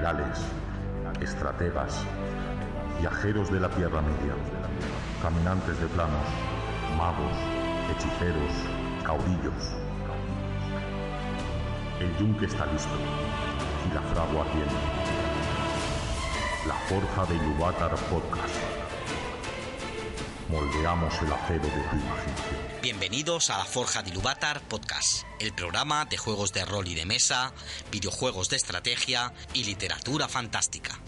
Generales, 0.00 0.38
estrategas, 1.20 2.06
viajeros 3.00 3.52
de 3.52 3.60
la 3.60 3.68
Tierra 3.68 4.00
Media, 4.00 4.32
caminantes 5.20 5.78
de 5.78 5.86
planos, 5.88 6.26
magos, 6.96 7.36
hechiceros, 7.90 8.50
caudillos. 9.04 9.76
El 12.00 12.16
yunque 12.16 12.46
está 12.46 12.64
listo 12.72 12.96
y 13.90 13.94
la 13.94 14.00
fragua 14.00 14.46
ardiente. 14.46 14.74
La 16.66 16.74
forja 16.88 17.26
de 17.26 17.38
Yuvatar 17.38 17.94
Podcast. 18.08 18.79
Moldeamos 20.50 21.14
el 21.22 21.32
acero 21.32 21.62
de 21.62 21.70
tu. 21.70 22.82
Bienvenidos 22.82 23.50
a 23.50 23.58
la 23.58 23.64
Forja 23.64 24.02
de 24.02 24.10
Podcast, 24.68 25.22
el 25.38 25.52
programa 25.52 26.06
de 26.06 26.16
juegos 26.16 26.52
de 26.52 26.64
rol 26.64 26.88
y 26.88 26.96
de 26.96 27.06
mesa, 27.06 27.52
videojuegos 27.92 28.48
de 28.48 28.56
estrategia 28.56 29.32
y 29.54 29.62
literatura 29.62 30.26
fantástica. 30.26 30.98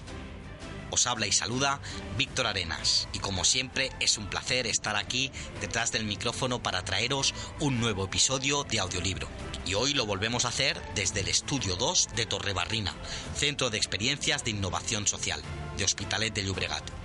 Os 0.92 1.08
habla 1.08 1.26
y 1.26 1.32
saluda 1.32 1.80
Víctor 2.16 2.46
Arenas 2.46 3.08
y 3.12 3.18
como 3.18 3.44
siempre 3.44 3.90
es 3.98 4.16
un 4.16 4.30
placer 4.30 4.68
estar 4.68 4.94
aquí 4.94 5.32
detrás 5.60 5.90
del 5.90 6.04
micrófono 6.04 6.62
para 6.62 6.84
traeros 6.84 7.34
un 7.58 7.80
nuevo 7.80 8.04
episodio 8.04 8.62
de 8.62 8.78
audiolibro. 8.78 9.26
Y 9.66 9.74
hoy 9.74 9.92
lo 9.92 10.06
volvemos 10.06 10.44
a 10.44 10.50
hacer 10.50 10.80
desde 10.94 11.20
el 11.20 11.28
Estudio 11.28 11.74
2 11.74 12.10
de 12.14 12.26
Torrebarrina, 12.26 12.94
Centro 13.34 13.70
de 13.70 13.78
Experiencias 13.78 14.44
de 14.44 14.52
Innovación 14.52 15.08
Social, 15.08 15.42
de 15.76 15.84
Hospitalet 15.84 16.32
de 16.32 16.44
Llobregat 16.44 17.01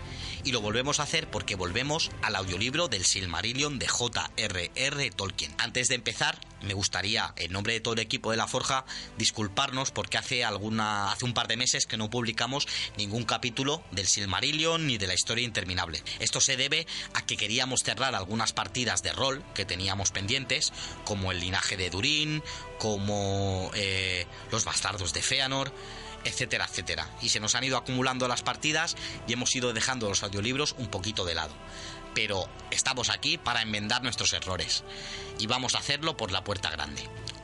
y 0.48 0.54
lo 0.54 0.62
volvemos 0.62 1.02
a 1.02 1.04
hacer 1.04 1.30
porque 1.30 1.56
volvemos 1.56 2.10
al 2.22 2.38
audiolibro 2.38 2.88
del 2.88 3.04
Silmarillion 3.04 3.80
de 3.80 3.88
J.R.R. 3.90 5.12
Tolkien. 5.12 5.54
Antes 5.58 5.90
de 5.90 5.96
empezar, 5.96 6.40
me 6.62 6.74
gustaría, 6.74 7.34
en 7.36 7.52
nombre 7.52 7.74
de 7.74 7.82
todo 7.82 7.96
el 7.96 8.00
equipo 8.00 8.32
de 8.32 8.38
La 8.38 8.48
Forja, 8.48 8.86
disculparnos 9.18 9.92
porque 9.92 10.18
hace 10.18 10.46
alguna 10.46 11.12
hace 11.12 11.26
un 11.26 11.34
par 11.34 11.50
de 11.50 11.58
meses 11.58 11.86
que 11.86 11.98
no 11.98 12.10
publicamos 12.10 12.66
ningún 12.96 13.26
capítulo 13.26 13.84
del 13.92 14.08
Silmarillion 14.08 14.88
ni 14.88 14.98
de 14.98 15.08
la 15.08 15.16
historia 15.16 15.44
interminable. 15.44 16.02
Esto 16.20 16.40
se 16.40 16.56
debe 16.56 16.88
a 17.14 17.26
que 17.26 17.36
queríamos 17.36 17.82
cerrar 17.84 18.16
algunas 18.16 18.54
partidas 18.54 19.04
de 19.04 19.12
rol 19.12 19.44
que 19.54 19.66
teníamos 19.66 20.12
pendientes, 20.12 20.72
como 21.04 21.34
el 21.34 21.42
linaje 21.42 21.76
de 21.76 21.90
Durin, 21.90 22.42
como 22.80 23.70
eh, 23.74 24.26
los 24.50 24.64
bastardos 24.64 25.12
de 25.12 25.22
Feanor 25.22 25.74
etcétera, 26.24 26.66
etcétera. 26.66 27.10
Y 27.22 27.30
se 27.30 27.40
nos 27.40 27.56
han 27.56 27.64
ido 27.64 27.78
acumulando 27.78 28.28
las 28.28 28.42
partidas 28.42 28.96
y 29.28 29.34
hemos 29.34 29.56
ido 29.56 29.74
dejando 29.74 30.10
los 30.10 30.24
audiolibros 30.24 30.76
un 30.78 30.88
poquito 30.88 31.26
de 31.26 31.36
lado. 31.36 31.54
Pero 32.14 32.50
estamos 32.72 33.10
aquí 33.10 33.38
para 33.38 33.62
enmendar 33.62 34.04
nuestros 34.04 34.34
errores. 34.34 34.84
Y 35.40 35.48
vamos 35.48 35.76
a 35.76 35.80
hacerlo 35.80 36.18
por 36.18 36.32
la 36.32 36.44
puerta 36.44 36.70
grande. 36.70 37.04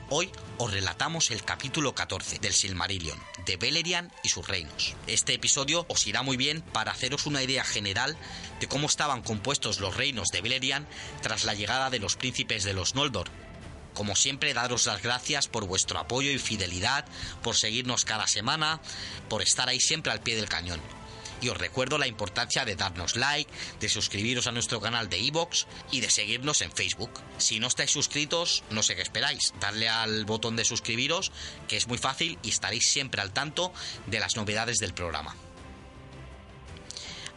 Hoy 0.10 0.30
os 0.58 0.72
relatamos 0.72 1.32
el 1.32 1.44
capítulo 1.44 1.96
14 1.96 2.38
del 2.40 2.54
Silmarillion, 2.54 3.18
de 3.46 3.58
Beleriand 3.58 4.12
y 4.22 4.30
sus 4.30 4.48
reinos. 4.48 4.96
Este 5.08 5.34
episodio 5.34 5.86
os 5.90 6.06
irá 6.06 6.22
muy 6.22 6.38
bien 6.38 6.62
para 6.62 6.92
haceros 6.92 7.26
una 7.26 7.42
idea 7.42 7.64
general 7.64 8.16
de 8.60 8.68
cómo 8.68 8.88
estaban 8.88 9.24
compuestos 9.24 9.80
los 9.80 9.96
reinos 9.96 10.30
de 10.30 10.42
Beleriand 10.42 10.88
tras 11.22 11.46
la 11.46 11.56
llegada 11.56 11.90
de 11.90 12.00
los 12.00 12.16
príncipes 12.16 12.64
de 12.64 12.74
los 12.74 12.96
Noldor, 12.96 13.30
como 13.94 14.16
siempre, 14.16 14.54
daros 14.54 14.86
las 14.86 15.02
gracias 15.02 15.48
por 15.48 15.66
vuestro 15.66 16.00
apoyo 16.00 16.32
y 16.32 16.40
fidelidad, 16.40 17.06
por 17.42 17.56
seguirnos 17.56 18.06
cada 18.06 18.28
semana, 18.28 18.82
por 19.30 19.42
estar 19.42 19.70
ahí 19.70 19.80
siempre 19.80 20.12
al 20.12 20.22
pie 20.22 20.36
del 20.36 20.50
cañón. 20.50 20.82
Y 21.42 21.50
os 21.50 21.58
recuerdo 21.58 21.98
la 21.98 22.08
importancia 22.08 22.64
de 22.64 22.78
darnos 22.78 23.18
like, 23.18 23.52
de 23.82 23.90
suscribiros 23.90 24.48
a 24.48 24.54
nuestro 24.54 24.80
canal 24.80 25.10
de 25.10 25.20
iVoox 25.20 25.66
y 25.92 26.00
de 26.00 26.10
seguirnos 26.10 26.62
en 26.62 26.72
Facebook. 26.72 27.12
Si 27.38 27.60
no 27.60 27.68
estáis 27.68 27.92
suscritos, 27.92 28.64
no 28.70 28.82
sé 28.82 28.96
qué 28.96 29.02
esperáis. 29.02 29.54
Darle 29.60 29.90
al 29.90 30.24
botón 30.24 30.56
de 30.56 30.64
suscribiros, 30.64 31.34
que 31.68 31.76
es 31.76 31.88
muy 31.88 31.98
fácil 31.98 32.40
y 32.44 32.50
estaréis 32.50 32.86
siempre 32.90 33.22
al 33.22 33.34
tanto 33.34 33.74
de 34.08 34.22
las 34.22 34.38
novedades 34.38 34.78
del 34.78 34.94
programa. 34.94 35.36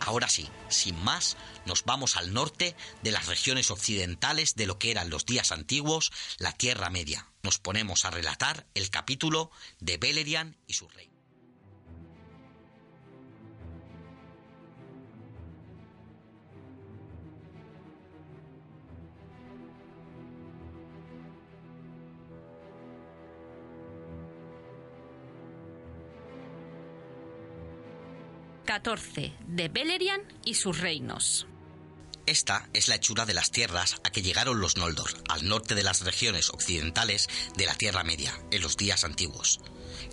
Ahora 0.01 0.29
sí, 0.29 0.49
sin 0.69 1.03
más, 1.03 1.37
nos 1.65 1.85
vamos 1.85 2.17
al 2.17 2.33
norte 2.33 2.77
de 3.03 3.11
las 3.11 3.27
regiones 3.27 3.71
occidentales 3.71 4.55
de 4.55 4.67
lo 4.67 4.79
que 4.79 4.91
eran 4.91 5.11
los 5.11 5.27
días 5.27 5.53
antiguos, 5.53 6.13
la 6.39 6.53
Tierra 6.53 6.91
Media. 6.91 7.27
Nos 7.43 7.59
ponemos 7.59 8.05
a 8.05 8.11
relatar 8.11 8.67
el 8.75 8.91
capítulo 8.91 9.51
de 9.81 9.97
Beleriand 9.97 10.57
y 10.67 10.75
su 10.75 10.89
rey. 10.89 11.16
14 28.77 29.33
de 29.47 29.69
Beleriand 29.69 30.23
y 30.45 30.53
sus 30.53 30.81
reinos. 30.81 31.47
Esta 32.27 32.69
es 32.75 32.89
la 32.89 32.97
hechura 32.97 33.25
de 33.25 33.33
las 33.33 33.51
tierras 33.51 33.97
a 34.05 34.11
que 34.11 34.21
llegaron 34.21 34.61
los 34.61 34.77
Noldor, 34.77 35.11
al 35.31 35.49
norte 35.49 35.75
de 35.75 35.83
las 35.83 36.03
regiones 36.03 36.51
occidentales 36.51 37.27
de 37.57 37.65
la 37.65 37.75
Tierra 37.75 38.05
Media, 38.05 38.39
en 38.51 38.61
los 38.61 38.77
días 38.77 39.05
antiguos. 39.05 39.61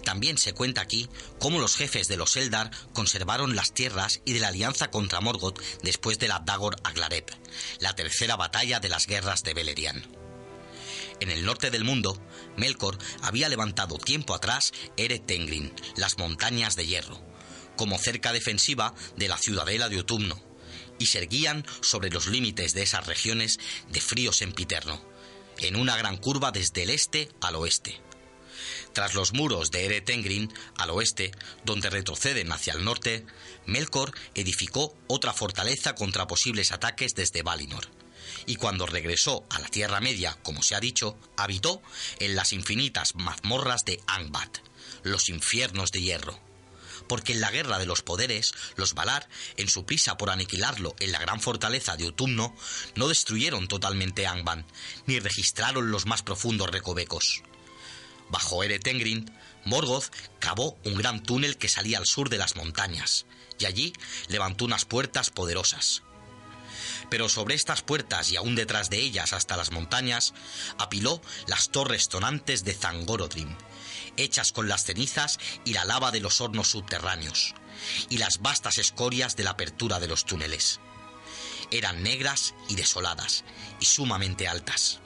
También 0.06 0.38
se 0.38 0.54
cuenta 0.54 0.80
aquí 0.80 1.10
cómo 1.40 1.60
los 1.60 1.76
jefes 1.76 2.08
de 2.08 2.16
los 2.16 2.38
Eldar 2.38 2.72
conservaron 2.94 3.58
las 3.58 3.74
tierras 3.74 4.22
y 4.24 4.32
de 4.32 4.40
la 4.40 4.48
alianza 4.48 4.90
contra 4.90 5.20
Morgoth 5.20 5.60
después 5.82 6.18
de 6.18 6.30
la 6.30 6.40
Dagor 6.40 6.78
Aglareb, 6.86 7.26
la 7.82 7.96
tercera 7.96 8.38
batalla 8.38 8.80
de 8.80 8.88
las 8.88 9.08
guerras 9.08 9.44
de 9.44 9.56
Beleriand. 9.56 10.08
En 11.20 11.30
el 11.32 11.44
norte 11.44 11.70
del 11.70 11.84
mundo, 11.84 12.18
Melkor 12.56 12.98
había 13.24 13.50
levantado 13.50 13.98
tiempo 13.98 14.34
atrás 14.34 14.72
Ere 14.96 15.20
Tengrin, 15.20 15.74
las 15.98 16.18
montañas 16.18 16.78
de 16.78 16.86
hierro, 16.88 17.33
como 17.76 17.98
cerca 17.98 18.34
defensiva 18.34 18.94
de 19.18 19.28
la 19.28 19.38
ciudadela 19.38 19.90
de 19.90 20.00
Utumno, 20.00 20.42
y 21.00 21.08
se 21.08 21.20
erguían 21.20 21.66
sobre 21.82 22.10
los 22.10 22.28
límites 22.28 22.74
de 22.74 22.84
esas 22.84 23.08
regiones 23.08 23.60
de 23.90 24.02
frío 24.02 24.32
sempiterno, 24.32 25.04
en 25.58 25.76
una 25.76 25.98
gran 25.98 26.18
curva 26.18 26.52
desde 26.52 26.84
el 26.84 26.90
este 26.90 27.30
al 27.42 27.56
oeste. 27.56 28.00
Tras 28.94 29.16
los 29.16 29.34
muros 29.34 29.72
de 29.72 29.86
Eretengrin, 29.86 30.54
al 30.78 30.92
oeste, 30.92 31.32
donde 31.66 31.90
retroceden 31.90 32.52
hacia 32.52 32.74
el 32.74 32.84
norte, 32.84 33.26
Melkor 33.66 34.14
edificó 34.36 34.96
otra 35.08 35.34
fortaleza 35.34 35.96
contra 35.96 36.28
posibles 36.28 36.72
ataques 36.72 37.16
desde 37.16 37.42
Valinor. 37.42 37.88
Y 38.46 38.56
cuando 38.56 38.86
regresó 38.86 39.46
a 39.50 39.60
la 39.60 39.68
Tierra 39.68 40.00
Media, 40.00 40.38
como 40.44 40.62
se 40.64 40.76
ha 40.76 40.80
dicho, 40.80 41.18
habitó 41.38 41.82
en 42.20 42.36
las 42.36 42.54
infinitas 42.54 43.16
mazmorras 43.16 43.84
de 43.86 44.00
Angbat, 44.08 44.60
los 45.04 45.30
infiernos 45.30 45.92
de 45.92 46.02
hierro 46.02 46.53
porque 47.14 47.34
en 47.34 47.42
la 47.42 47.52
guerra 47.52 47.78
de 47.78 47.86
los 47.86 48.02
poderes, 48.02 48.56
los 48.76 48.96
Valar, 48.96 49.30
en 49.56 49.70
su 49.70 49.86
prisa 49.86 50.18
por 50.18 50.32
aniquilarlo 50.32 50.96
en 51.00 51.12
la 51.12 51.20
gran 51.20 51.40
fortaleza 51.40 51.96
de 51.96 52.08
Utumno, 52.08 52.56
no 52.96 53.08
destruyeron 53.08 53.68
totalmente 53.68 54.26
Angband, 54.26 54.66
ni 55.06 55.20
registraron 55.20 55.92
los 55.92 56.08
más 56.08 56.24
profundos 56.24 56.72
recovecos. 56.72 57.44
Bajo 58.32 58.64
Eretengrin, 58.64 59.32
Morgoth 59.64 60.12
cavó 60.40 60.76
un 60.86 60.96
gran 60.96 61.22
túnel 61.22 61.60
que 61.60 61.70
salía 61.70 62.00
al 62.00 62.08
sur 62.08 62.30
de 62.30 62.40
las 62.40 62.56
montañas, 62.56 63.28
y 63.60 63.66
allí 63.66 63.94
levantó 64.28 64.66
unas 64.66 64.86
puertas 64.86 65.30
poderosas. 65.30 66.02
Pero 67.12 67.30
sobre 67.30 67.54
estas 67.54 67.84
puertas 67.84 68.32
y 68.32 68.38
aún 68.38 68.56
detrás 68.56 68.90
de 68.90 68.98
ellas 68.98 69.34
hasta 69.34 69.56
las 69.56 69.72
montañas, 69.72 70.34
apiló 70.80 71.22
las 71.46 71.70
torres 71.70 72.10
tonantes 72.10 72.64
de 72.64 72.74
Zangorodrim, 72.74 73.56
hechas 74.18 74.52
con 74.52 74.68
las 74.68 74.86
cenizas 74.86 75.40
y 75.66 75.74
la 75.74 75.86
lava 75.86 76.12
de 76.12 76.20
los 76.20 76.42
hornos 76.42 76.70
subterráneos, 76.70 77.56
y 78.10 78.18
las 78.18 78.42
vastas 78.42 78.78
escorias 78.78 79.36
de 79.36 79.44
la 79.44 79.52
apertura 79.52 80.00
de 80.00 80.08
los 80.08 80.26
túneles. 80.26 80.80
Eran 81.72 82.04
negras 82.04 82.54
y 82.70 82.76
desoladas, 82.76 83.44
y 83.80 83.86
sumamente 83.86 84.48
altas, 84.48 85.00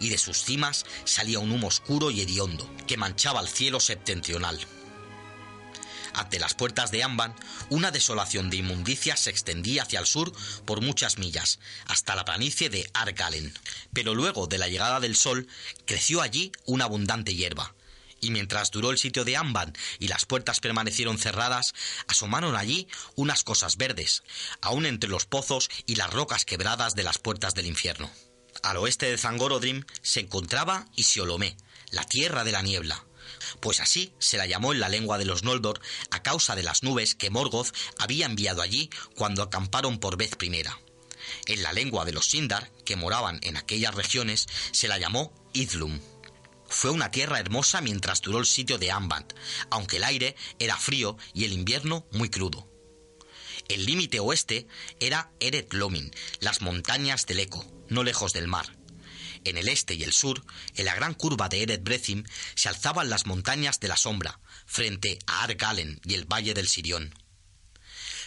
y 0.00 0.08
de 0.08 0.18
sus 0.18 0.42
cimas 0.42 0.84
salía 1.04 1.38
un 1.38 1.50
humo 1.50 1.68
oscuro 1.68 2.10
y 2.10 2.20
hediondo 2.20 2.70
que 2.86 2.96
manchaba 2.96 3.40
el 3.40 3.48
cielo 3.48 3.80
septentrional. 3.80 4.58
Ante 6.14 6.38
las 6.38 6.54
puertas 6.54 6.92
de 6.92 7.02
Amban, 7.02 7.34
una 7.70 7.90
desolación 7.90 8.48
de 8.48 8.58
inmundicia 8.58 9.16
se 9.16 9.30
extendía 9.30 9.82
hacia 9.82 9.98
el 9.98 10.06
sur 10.06 10.32
por 10.64 10.80
muchas 10.80 11.18
millas, 11.18 11.58
hasta 11.86 12.14
la 12.14 12.24
planicie 12.24 12.70
de 12.70 12.88
Argalen. 12.94 13.52
Pero 13.92 14.14
luego 14.14 14.46
de 14.46 14.58
la 14.58 14.68
llegada 14.68 15.00
del 15.00 15.16
sol, 15.16 15.48
creció 15.86 16.22
allí 16.22 16.52
una 16.66 16.84
abundante 16.84 17.34
hierba. 17.34 17.74
Y 18.24 18.30
mientras 18.30 18.70
duró 18.70 18.90
el 18.90 18.96
sitio 18.96 19.26
de 19.26 19.36
Amban 19.36 19.74
y 19.98 20.08
las 20.08 20.24
puertas 20.24 20.60
permanecieron 20.60 21.18
cerradas, 21.18 21.74
asomaron 22.08 22.56
allí 22.56 22.88
unas 23.16 23.44
cosas 23.44 23.76
verdes, 23.76 24.22
aún 24.62 24.86
entre 24.86 25.10
los 25.10 25.26
pozos 25.26 25.68
y 25.84 25.96
las 25.96 26.10
rocas 26.10 26.46
quebradas 26.46 26.94
de 26.94 27.02
las 27.02 27.18
puertas 27.18 27.54
del 27.54 27.66
infierno. 27.66 28.10
Al 28.62 28.78
oeste 28.78 29.10
de 29.10 29.18
Zangorodrim 29.18 29.84
se 30.00 30.20
encontraba 30.20 30.86
Isiolomé, 30.96 31.58
la 31.90 32.04
tierra 32.04 32.44
de 32.44 32.52
la 32.52 32.62
niebla, 32.62 33.04
pues 33.60 33.80
así 33.80 34.14
se 34.18 34.38
la 34.38 34.46
llamó 34.46 34.72
en 34.72 34.80
la 34.80 34.88
lengua 34.88 35.18
de 35.18 35.26
los 35.26 35.42
Noldor 35.42 35.82
a 36.10 36.22
causa 36.22 36.56
de 36.56 36.62
las 36.62 36.82
nubes 36.82 37.14
que 37.14 37.28
Morgoth 37.28 37.76
había 37.98 38.24
enviado 38.24 38.62
allí 38.62 38.88
cuando 39.16 39.42
acamparon 39.42 39.98
por 39.98 40.16
vez 40.16 40.34
primera. 40.34 40.80
En 41.44 41.62
la 41.62 41.74
lengua 41.74 42.06
de 42.06 42.12
los 42.12 42.24
Sindar, 42.24 42.70
que 42.86 42.96
moraban 42.96 43.38
en 43.42 43.58
aquellas 43.58 43.94
regiones, 43.94 44.46
se 44.72 44.88
la 44.88 44.96
llamó 44.96 45.30
Idlum. 45.52 46.00
Fue 46.74 46.90
una 46.90 47.12
tierra 47.12 47.38
hermosa 47.38 47.80
mientras 47.80 48.20
duró 48.20 48.40
el 48.40 48.46
sitio 48.46 48.78
de 48.78 48.90
Ambant, 48.90 49.32
aunque 49.70 49.98
el 49.98 50.04
aire 50.04 50.34
era 50.58 50.76
frío 50.76 51.16
y 51.32 51.44
el 51.44 51.52
invierno 51.52 52.04
muy 52.10 52.30
crudo. 52.30 52.68
El 53.68 53.86
límite 53.86 54.18
oeste 54.18 54.66
era 54.98 55.30
Eret 55.38 55.72
Lomin, 55.72 56.10
las 56.40 56.62
montañas 56.62 57.26
del 57.26 57.38
Eco, 57.38 57.64
no 57.88 58.02
lejos 58.02 58.32
del 58.32 58.48
mar. 58.48 58.76
En 59.44 59.56
el 59.56 59.68
este 59.68 59.94
y 59.94 60.02
el 60.02 60.12
sur, 60.12 60.44
en 60.74 60.86
la 60.86 60.96
gran 60.96 61.14
curva 61.14 61.48
de 61.48 61.62
Eret 61.62 61.84
Brethim, 61.84 62.24
se 62.56 62.68
alzaban 62.68 63.08
las 63.08 63.24
montañas 63.24 63.78
de 63.78 63.88
la 63.88 63.96
sombra, 63.96 64.40
frente 64.66 65.20
a 65.28 65.44
Argalen 65.44 66.00
y 66.04 66.14
el 66.14 66.24
valle 66.24 66.54
del 66.54 66.66
Sirión. 66.66 67.14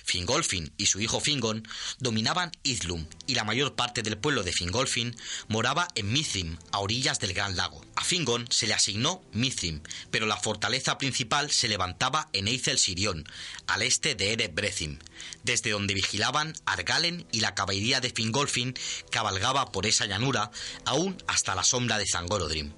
Fingolfin 0.07 0.71
y 0.77 0.85
su 0.85 1.01
hijo 1.01 1.19
Fingon 1.19 1.67
dominaban 1.99 2.51
Idlum 2.63 3.05
y 3.27 3.35
la 3.35 3.43
mayor 3.43 3.75
parte 3.75 4.03
del 4.03 4.17
pueblo 4.17 4.41
de 4.41 4.53
Fingolfin 4.53 5.15
moraba 5.49 5.89
en 5.95 6.13
Mithrim, 6.13 6.57
a 6.71 6.79
orillas 6.79 7.19
del 7.19 7.33
Gran 7.33 7.57
Lago. 7.57 7.85
A 7.95 8.05
Fingon 8.05 8.47
se 8.49 8.67
le 8.67 8.73
asignó 8.73 9.21
Mithrim, 9.33 9.81
pero 10.09 10.25
la 10.25 10.37
fortaleza 10.37 10.97
principal 10.97 11.51
se 11.51 11.67
levantaba 11.67 12.29
en 12.31 12.47
Eizel 12.47 12.79
Sirion, 12.79 13.25
al 13.67 13.81
este 13.81 14.15
de 14.15 14.47
Brethim, 14.47 14.97
desde 15.43 15.71
donde 15.71 15.93
vigilaban 15.93 16.53
Argalen 16.65 17.27
y 17.33 17.41
la 17.41 17.53
caballería 17.53 17.99
de 17.99 18.11
Fingolfin 18.11 18.75
cabalgaba 19.11 19.73
por 19.73 19.85
esa 19.85 20.05
llanura 20.05 20.51
aún 20.85 21.21
hasta 21.27 21.53
la 21.53 21.65
sombra 21.65 21.97
de 21.97 22.05
Zangorodrim 22.07 22.71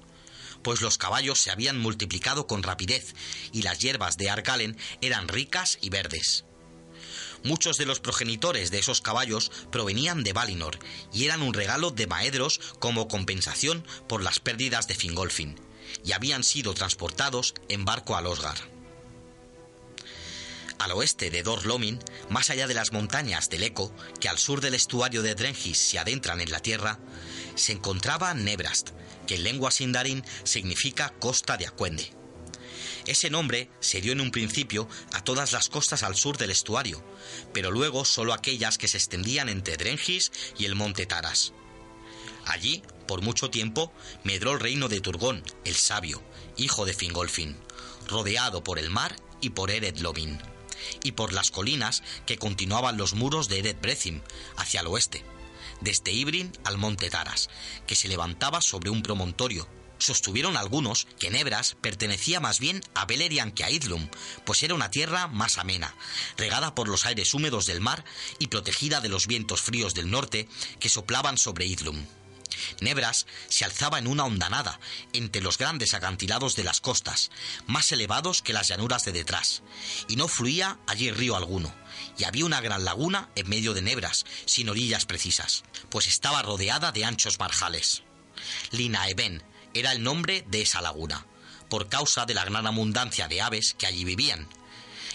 pues 0.62 0.82
los 0.82 0.98
caballos 0.98 1.38
se 1.38 1.50
habían 1.50 1.78
multiplicado 1.78 2.46
con 2.46 2.62
rapidez 2.62 3.14
y 3.50 3.62
las 3.62 3.78
hierbas 3.78 4.18
de 4.18 4.28
Argalen 4.28 4.76
eran 5.00 5.26
ricas 5.26 5.78
y 5.80 5.88
verdes. 5.88 6.44
Muchos 7.42 7.78
de 7.78 7.86
los 7.86 8.00
progenitores 8.00 8.70
de 8.70 8.78
esos 8.78 9.00
caballos 9.00 9.50
provenían 9.70 10.22
de 10.22 10.32
Valinor 10.32 10.78
y 11.12 11.24
eran 11.24 11.42
un 11.42 11.54
regalo 11.54 11.90
de 11.90 12.06
Maedros 12.06 12.60
como 12.78 13.08
compensación 13.08 13.86
por 14.08 14.22
las 14.22 14.40
pérdidas 14.40 14.86
de 14.88 14.94
Fingolfin, 14.94 15.56
y 16.04 16.12
habían 16.12 16.44
sido 16.44 16.74
transportados 16.74 17.54
en 17.68 17.84
barco 17.84 18.16
a 18.16 18.20
Losgar. 18.20 18.58
Al 20.78 20.92
oeste 20.92 21.30
de 21.30 21.42
Dor 21.42 21.66
Lomin, 21.66 21.98
más 22.30 22.48
allá 22.48 22.66
de 22.66 22.74
las 22.74 22.92
montañas 22.92 23.50
del 23.50 23.64
Eco, 23.64 23.94
que 24.18 24.30
al 24.30 24.38
sur 24.38 24.62
del 24.62 24.74
estuario 24.74 25.22
de 25.22 25.34
Drengis 25.34 25.76
se 25.76 25.98
adentran 25.98 26.40
en 26.40 26.50
la 26.50 26.60
tierra, 26.60 26.98
se 27.54 27.72
encontraba 27.72 28.32
Nebrast, 28.32 28.90
que 29.26 29.34
en 29.34 29.44
lengua 29.44 29.70
sindarin 29.70 30.24
significa 30.44 31.12
costa 31.18 31.58
de 31.58 31.66
Acuende. 31.66 32.19
Ese 33.06 33.30
nombre 33.30 33.70
se 33.80 34.00
dio 34.00 34.12
en 34.12 34.20
un 34.20 34.30
principio 34.30 34.88
a 35.12 35.24
todas 35.24 35.52
las 35.52 35.68
costas 35.68 36.02
al 36.02 36.16
sur 36.16 36.36
del 36.36 36.50
estuario, 36.50 37.02
pero 37.52 37.70
luego 37.70 38.04
solo 38.04 38.32
aquellas 38.32 38.78
que 38.78 38.88
se 38.88 38.98
extendían 38.98 39.48
entre 39.48 39.76
Drengis 39.76 40.32
y 40.58 40.64
el 40.64 40.74
monte 40.74 41.06
Taras. 41.06 41.52
Allí, 42.46 42.82
por 43.06 43.22
mucho 43.22 43.50
tiempo, 43.50 43.92
medró 44.24 44.52
el 44.52 44.60
reino 44.60 44.88
de 44.88 45.00
Turgón, 45.00 45.42
el 45.64 45.74
sabio, 45.74 46.22
hijo 46.56 46.84
de 46.84 46.94
Fingolfin, 46.94 47.56
rodeado 48.06 48.64
por 48.64 48.78
el 48.78 48.90
mar 48.90 49.16
y 49.40 49.50
por 49.50 49.70
Ered 49.70 49.98
Lovin, 49.98 50.38
y 51.02 51.12
por 51.12 51.32
las 51.32 51.50
colinas 51.50 52.02
que 52.26 52.38
continuaban 52.38 52.96
los 52.96 53.14
muros 53.14 53.48
de 53.48 53.60
Ered 53.60 53.76
Brethim, 53.80 54.20
hacia 54.56 54.80
el 54.80 54.86
oeste, 54.88 55.24
desde 55.80 56.12
Ibrin 56.12 56.52
al 56.64 56.78
monte 56.78 57.10
Taras, 57.10 57.48
que 57.86 57.94
se 57.94 58.08
levantaba 58.08 58.60
sobre 58.60 58.90
un 58.90 59.02
promontorio, 59.02 59.68
Sostuvieron 60.00 60.56
algunos 60.56 61.06
que 61.18 61.30
Nebras 61.30 61.76
pertenecía 61.80 62.40
más 62.40 62.58
bien 62.58 62.82
a 62.94 63.04
Beleriand 63.04 63.52
que 63.52 63.64
a 63.64 63.70
Idlum, 63.70 64.08
pues 64.46 64.62
era 64.62 64.74
una 64.74 64.90
tierra 64.90 65.28
más 65.28 65.58
amena, 65.58 65.94
regada 66.38 66.74
por 66.74 66.88
los 66.88 67.04
aires 67.04 67.34
húmedos 67.34 67.66
del 67.66 67.82
mar 67.82 68.02
y 68.38 68.46
protegida 68.46 69.02
de 69.02 69.10
los 69.10 69.26
vientos 69.26 69.60
fríos 69.60 69.92
del 69.92 70.10
norte 70.10 70.48
que 70.78 70.88
soplaban 70.88 71.36
sobre 71.36 71.66
Idlum. 71.66 72.02
Nebras 72.80 73.26
se 73.48 73.66
alzaba 73.66 73.98
en 73.98 74.06
una 74.06 74.24
hondanada, 74.24 74.80
entre 75.12 75.42
los 75.42 75.58
grandes 75.58 75.92
acantilados 75.92 76.56
de 76.56 76.64
las 76.64 76.80
costas, 76.80 77.30
más 77.66 77.92
elevados 77.92 78.40
que 78.40 78.54
las 78.54 78.68
llanuras 78.68 79.04
de 79.04 79.12
detrás, 79.12 79.62
y 80.08 80.16
no 80.16 80.28
fluía 80.28 80.78
allí 80.86 81.10
río 81.10 81.36
alguno, 81.36 81.74
y 82.18 82.24
había 82.24 82.46
una 82.46 82.62
gran 82.62 82.86
laguna 82.86 83.28
en 83.36 83.48
medio 83.48 83.74
de 83.74 83.82
Nebras, 83.82 84.24
sin 84.46 84.70
orillas 84.70 85.04
precisas, 85.04 85.62
pues 85.90 86.06
estaba 86.06 86.42
rodeada 86.42 86.90
de 86.90 87.04
anchos 87.04 87.38
marjales. 87.38 88.02
Linaeben, 88.70 89.42
era 89.74 89.92
el 89.92 90.02
nombre 90.02 90.44
de 90.48 90.62
esa 90.62 90.80
laguna, 90.80 91.26
por 91.68 91.88
causa 91.88 92.26
de 92.26 92.34
la 92.34 92.44
gran 92.44 92.66
abundancia 92.66 93.28
de 93.28 93.40
aves 93.40 93.74
que 93.74 93.86
allí 93.86 94.04
vivían, 94.04 94.48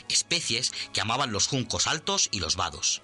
especies 0.10 0.72
que 0.94 1.02
amaban 1.02 1.32
los 1.32 1.48
juncos 1.48 1.88
altos 1.88 2.30
y 2.32 2.40
los 2.40 2.56
vados. 2.56 3.02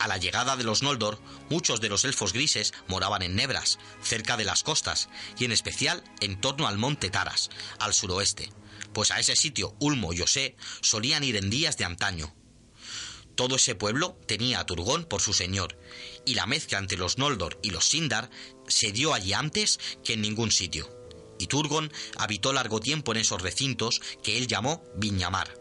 A 0.00 0.08
la 0.08 0.16
llegada 0.16 0.56
de 0.56 0.64
los 0.64 0.82
Noldor, 0.82 1.20
muchos 1.50 1.80
de 1.80 1.88
los 1.88 2.04
elfos 2.04 2.32
grises 2.32 2.74
moraban 2.88 3.22
en 3.22 3.36
Nebras, 3.36 3.78
cerca 4.02 4.36
de 4.36 4.44
las 4.44 4.62
costas, 4.62 5.08
y 5.38 5.44
en 5.44 5.52
especial 5.52 6.02
en 6.20 6.40
torno 6.40 6.66
al 6.66 6.78
monte 6.78 7.10
Taras, 7.10 7.50
al 7.78 7.94
suroeste, 7.94 8.52
pues 8.92 9.10
a 9.10 9.20
ese 9.20 9.36
sitio 9.36 9.76
Ulmo 9.78 10.12
y 10.12 10.20
Osé 10.20 10.56
solían 10.80 11.24
ir 11.24 11.36
en 11.36 11.50
días 11.50 11.76
de 11.76 11.84
antaño. 11.84 12.34
Todo 13.36 13.54
ese 13.54 13.76
pueblo 13.76 14.18
tenía 14.26 14.58
a 14.58 14.66
Turgón 14.66 15.04
por 15.04 15.20
su 15.20 15.32
señor, 15.32 15.78
y 16.26 16.34
la 16.34 16.46
mezcla 16.46 16.78
entre 16.78 16.98
los 16.98 17.18
Noldor 17.18 17.60
y 17.62 17.70
los 17.70 17.84
Sindar 17.84 18.30
se 18.68 18.92
dio 18.92 19.14
allí 19.14 19.32
antes 19.32 19.78
que 20.04 20.14
en 20.14 20.22
ningún 20.22 20.50
sitio. 20.50 20.88
Y 21.38 21.46
Turgon 21.46 21.92
habitó 22.16 22.52
largo 22.52 22.80
tiempo 22.80 23.12
en 23.12 23.18
esos 23.18 23.42
recintos 23.42 24.00
que 24.22 24.38
él 24.38 24.46
llamó 24.46 24.84
Viñamar, 24.96 25.54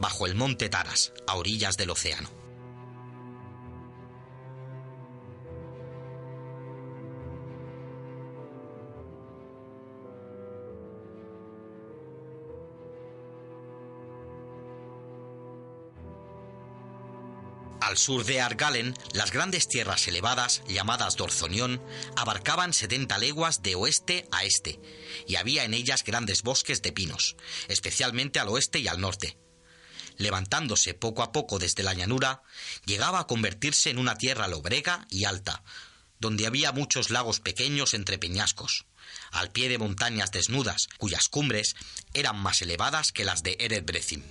bajo 0.00 0.26
el 0.26 0.34
monte 0.34 0.68
Taras, 0.68 1.12
a 1.26 1.36
orillas 1.36 1.76
del 1.76 1.90
océano. 1.90 2.41
Al 17.82 17.98
sur 17.98 18.24
de 18.24 18.40
Argalen, 18.40 18.94
las 19.12 19.32
grandes 19.32 19.66
tierras 19.66 20.06
elevadas, 20.06 20.62
llamadas 20.68 21.16
Dorzonión, 21.16 21.82
abarcaban 22.14 22.72
70 22.72 23.18
leguas 23.18 23.60
de 23.60 23.74
oeste 23.74 24.28
a 24.30 24.44
este, 24.44 24.78
y 25.26 25.34
había 25.34 25.64
en 25.64 25.74
ellas 25.74 26.04
grandes 26.04 26.42
bosques 26.42 26.80
de 26.80 26.92
pinos, 26.92 27.34
especialmente 27.66 28.38
al 28.38 28.50
oeste 28.50 28.78
y 28.78 28.86
al 28.86 29.00
norte. 29.00 29.36
Levantándose 30.16 30.94
poco 30.94 31.24
a 31.24 31.32
poco 31.32 31.58
desde 31.58 31.82
la 31.82 31.92
llanura, 31.92 32.42
llegaba 32.86 33.18
a 33.18 33.26
convertirse 33.26 33.90
en 33.90 33.98
una 33.98 34.14
tierra 34.14 34.46
lobrega 34.46 35.08
y 35.10 35.24
alta, 35.24 35.64
donde 36.20 36.46
había 36.46 36.70
muchos 36.70 37.10
lagos 37.10 37.40
pequeños 37.40 37.94
entre 37.94 38.16
peñascos, 38.16 38.86
al 39.32 39.50
pie 39.50 39.68
de 39.68 39.78
montañas 39.78 40.30
desnudas, 40.30 40.86
cuyas 40.98 41.28
cumbres 41.28 41.74
eran 42.14 42.38
más 42.38 42.62
elevadas 42.62 43.10
que 43.10 43.24
las 43.24 43.42
de 43.42 43.56
Ered 43.58 43.84
Brethim. 43.84 44.22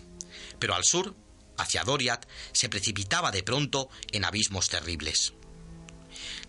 Pero 0.57 0.73
al 0.73 0.85
sur 0.85 1.15
hacia 1.61 1.83
Doriath, 1.83 2.27
se 2.51 2.69
precipitaba 2.69 3.31
de 3.31 3.43
pronto 3.43 3.89
en 4.11 4.25
abismos 4.25 4.69
terribles. 4.69 5.33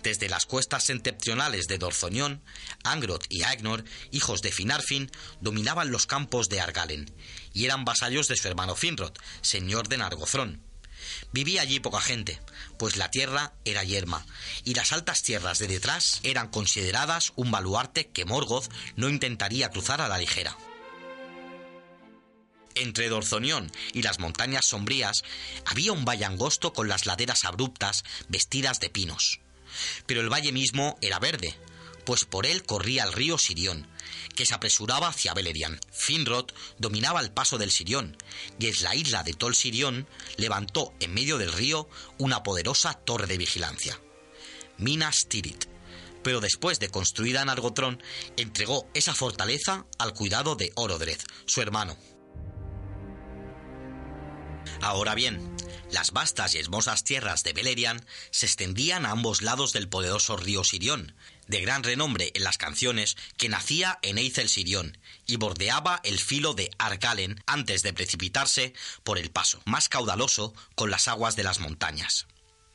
Desde 0.02 0.28
las 0.28 0.46
cuestas 0.46 0.84
septentrionales 0.84 1.68
de 1.68 1.78
Dorzoñón, 1.78 2.42
Angroth 2.82 3.26
y 3.28 3.44
Aegnor, 3.44 3.84
hijos 4.10 4.42
de 4.42 4.50
Finarfin, 4.50 5.10
dominaban 5.40 5.92
los 5.92 6.06
campos 6.06 6.48
de 6.48 6.60
Argalen, 6.60 7.12
y 7.52 7.66
eran 7.66 7.84
vasallos 7.84 8.26
de 8.28 8.36
su 8.36 8.48
hermano 8.48 8.74
Finrod, 8.74 9.12
señor 9.42 9.88
de 9.88 9.98
Nargothrond. 9.98 10.60
Vivía 11.32 11.62
allí 11.62 11.80
poca 11.80 12.00
gente, 12.00 12.40
pues 12.78 12.96
la 12.96 13.10
tierra 13.10 13.54
era 13.64 13.84
yerma, 13.84 14.26
y 14.64 14.74
las 14.74 14.92
altas 14.92 15.22
tierras 15.22 15.58
de 15.58 15.68
detrás 15.68 16.20
eran 16.22 16.48
consideradas 16.48 17.32
un 17.36 17.50
baluarte 17.50 18.08
que 18.08 18.24
Morgoth 18.24 18.70
no 18.96 19.08
intentaría 19.08 19.70
cruzar 19.70 20.00
a 20.00 20.08
la 20.08 20.18
ligera. 20.18 20.56
Entre 22.74 23.08
Dorzonión 23.08 23.70
y 23.92 24.02
las 24.02 24.18
montañas 24.18 24.66
sombrías 24.66 25.22
había 25.66 25.92
un 25.92 26.04
valle 26.04 26.24
angosto 26.24 26.72
con 26.72 26.88
las 26.88 27.06
laderas 27.06 27.44
abruptas 27.44 28.04
vestidas 28.28 28.80
de 28.80 28.90
pinos. 28.90 29.40
Pero 30.06 30.20
el 30.20 30.32
valle 30.32 30.52
mismo 30.52 30.98
era 31.00 31.18
verde, 31.18 31.56
pues 32.04 32.24
por 32.24 32.46
él 32.46 32.64
corría 32.64 33.04
el 33.04 33.12
río 33.12 33.38
Sirión, 33.38 33.86
que 34.34 34.46
se 34.46 34.54
apresuraba 34.54 35.08
hacia 35.08 35.34
Beleriand. 35.34 35.80
Finrod 35.90 36.50
dominaba 36.78 37.20
el 37.20 37.30
paso 37.30 37.58
del 37.58 37.70
Sirión, 37.70 38.16
y 38.58 38.66
en 38.66 38.82
la 38.82 38.94
isla 38.94 39.22
de 39.22 39.34
Tol 39.34 39.54
Sirión 39.54 40.08
levantó 40.36 40.92
en 41.00 41.14
medio 41.14 41.38
del 41.38 41.52
río 41.52 41.88
una 42.18 42.42
poderosa 42.42 42.94
torre 42.94 43.26
de 43.26 43.38
vigilancia. 43.38 44.00
Minas 44.78 45.26
Tirith. 45.28 45.66
Pero 46.22 46.40
después 46.40 46.78
de 46.78 46.88
construida 46.88 47.42
en 47.42 47.48
Argotrón, 47.48 48.02
entregó 48.36 48.88
esa 48.94 49.12
fortaleza 49.12 49.86
al 49.98 50.14
cuidado 50.14 50.54
de 50.54 50.72
Orodred, 50.76 51.18
su 51.46 51.60
hermano. 51.60 51.96
Ahora 54.82 55.14
bien, 55.14 55.40
las 55.92 56.10
vastas 56.10 56.56
y 56.56 56.58
hermosas 56.58 57.04
tierras 57.04 57.44
de 57.44 57.52
Beleriand 57.52 58.04
se 58.32 58.46
extendían 58.46 59.06
a 59.06 59.12
ambos 59.12 59.40
lados 59.40 59.72
del 59.72 59.88
poderoso 59.88 60.36
río 60.36 60.64
Sirión, 60.64 61.14
de 61.46 61.60
gran 61.60 61.84
renombre 61.84 62.32
en 62.34 62.42
las 62.42 62.58
canciones, 62.58 63.16
que 63.36 63.48
nacía 63.48 64.00
en 64.02 64.18
Eithel 64.18 64.48
Sirión 64.48 64.98
y 65.24 65.36
bordeaba 65.36 66.00
el 66.02 66.18
filo 66.18 66.54
de 66.54 66.68
Argalen 66.78 67.40
antes 67.46 67.84
de 67.84 67.92
precipitarse 67.92 68.74
por 69.04 69.18
el 69.18 69.30
paso, 69.30 69.62
más 69.66 69.88
caudaloso 69.88 70.52
con 70.74 70.90
las 70.90 71.06
aguas 71.06 71.36
de 71.36 71.44
las 71.44 71.60
montañas. 71.60 72.26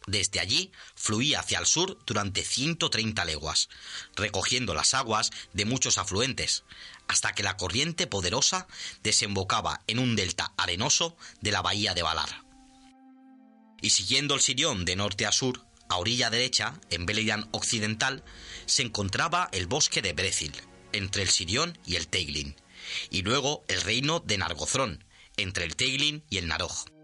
Desde 0.07 0.39
allí 0.39 0.71
fluía 0.95 1.41
hacia 1.41 1.59
el 1.59 1.65
sur 1.65 1.99
durante 2.05 2.41
130 2.41 3.25
leguas, 3.25 3.67
recogiendo 4.15 4.73
las 4.73 4.93
aguas 4.93 5.31
de 5.51 5.65
muchos 5.65 5.97
afluentes, 5.97 6.63
hasta 7.09 7.33
que 7.33 7.43
la 7.43 7.57
corriente 7.57 8.07
poderosa 8.07 8.67
desembocaba 9.03 9.81
en 9.85 9.99
un 9.99 10.15
delta 10.15 10.53
arenoso 10.57 11.17
de 11.41 11.51
la 11.51 11.61
bahía 11.61 11.93
de 11.93 12.03
Valar. 12.03 12.45
Y 13.81 13.89
siguiendo 13.89 14.33
el 14.33 14.41
Sirión 14.41 14.85
de 14.85 14.95
norte 14.95 15.25
a 15.25 15.33
sur, 15.33 15.65
a 15.89 15.97
orilla 15.97 16.29
derecha, 16.29 16.79
en 16.89 17.05
Beleriand 17.05 17.49
occidental, 17.51 18.23
se 18.65 18.83
encontraba 18.83 19.49
el 19.51 19.67
bosque 19.67 20.01
de 20.01 20.13
Brethil, 20.13 20.53
entre 20.93 21.21
el 21.21 21.29
Sirión 21.29 21.77
y 21.85 21.97
el 21.97 22.07
Teiglin, 22.07 22.55
y 23.09 23.23
luego 23.23 23.65
el 23.67 23.81
reino 23.81 24.21
de 24.21 24.37
Nargothrond, 24.37 25.03
entre 25.35 25.65
el 25.65 25.75
Teiglin 25.75 26.23
y 26.29 26.37
el 26.37 26.47
Narog. 26.47 26.96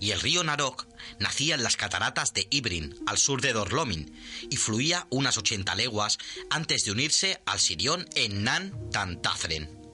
Y 0.00 0.12
el 0.12 0.20
río 0.20 0.44
Narog 0.44 0.86
nacía 1.18 1.54
en 1.54 1.62
las 1.62 1.76
cataratas 1.76 2.32
de 2.32 2.46
Ibrin, 2.50 2.96
al 3.06 3.18
sur 3.18 3.40
de 3.40 3.52
Dorlomin, 3.52 4.14
y 4.50 4.56
fluía 4.56 5.06
unas 5.10 5.38
80 5.38 5.74
leguas 5.74 6.18
antes 6.50 6.84
de 6.84 6.92
unirse 6.92 7.40
al 7.46 7.60
Sirión 7.60 8.08
en 8.14 8.44
Nan 8.44 8.74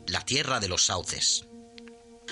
la 0.07 0.25
tierra 0.25 0.61
de 0.61 0.69
los 0.69 0.85
sauces. 0.85 1.47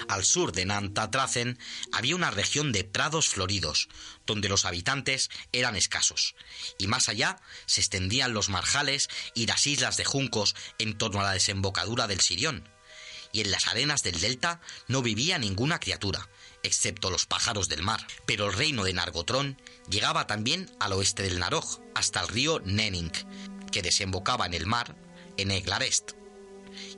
Al 0.09 0.25
sur 0.25 0.53
de 0.53 0.65
Nantatracen 0.65 1.59
había 1.93 2.17
una 2.17 2.31
región 2.31 2.73
de 2.73 2.85
prados 2.85 3.29
floridos, 3.29 3.89
donde 4.27 4.49
los 4.49 4.65
habitantes 4.65 5.31
eran 5.53 5.77
escasos, 5.77 6.35
y 6.79 6.87
más 6.87 7.09
allá 7.09 7.41
se 7.67 7.81
extendían 7.81 8.33
los 8.33 8.49
marjales 8.49 9.09
y 9.35 9.47
las 9.47 9.67
islas 9.67 9.97
de 9.97 10.05
juncos 10.05 10.55
en 10.79 10.97
torno 10.97 11.21
a 11.21 11.25
la 11.25 11.33
desembocadura 11.33 12.07
del 12.07 12.21
Sirión, 12.21 12.69
y 13.33 13.41
en 13.41 13.51
las 13.51 13.67
arenas 13.67 14.03
del 14.03 14.21
delta 14.21 14.61
no 14.89 15.03
vivía 15.03 15.39
ninguna 15.39 15.79
criatura, 15.79 16.29
excepto 16.63 17.11
los 17.11 17.27
pájaros 17.27 17.69
del 17.69 17.83
mar. 17.83 18.07
Pero 18.27 18.47
el 18.47 18.53
reino 18.53 18.85
de 18.85 18.93
Nargotrón 18.93 19.61
llegaba 19.89 20.27
también 20.27 20.71
al 20.81 20.93
oeste 20.93 21.23
del 21.23 21.39
Naroj, 21.39 21.81
hasta 21.95 22.21
el 22.21 22.29
río 22.29 22.61
Nenning, 22.65 23.13
que 23.71 23.83
desembocaba 23.83 24.47
en 24.47 24.55
el 24.55 24.67
mar 24.67 24.97
en 25.37 25.51
Eglarest 25.51 26.13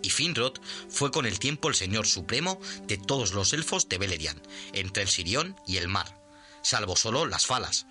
y 0.03 0.11
Finrod 0.11 0.59
fue 0.89 1.11
con 1.11 1.27
el 1.27 1.39
tiempo 1.39 1.69
el 1.69 1.75
señor 1.75 2.07
supremo 2.07 2.61
de 2.87 2.99
todos 2.99 3.33
los 3.33 3.53
elfos 3.53 3.89
de 3.89 3.99
Beleriand, 3.99 4.41
entre 4.73 5.03
el 5.03 5.09
Sirión 5.09 5.57
y 5.67 5.79
el 5.79 5.89
mar, 5.89 6.21
salvo 6.63 6.97
solo 6.97 7.27
las 7.27 7.47
Falas. 7.47 7.87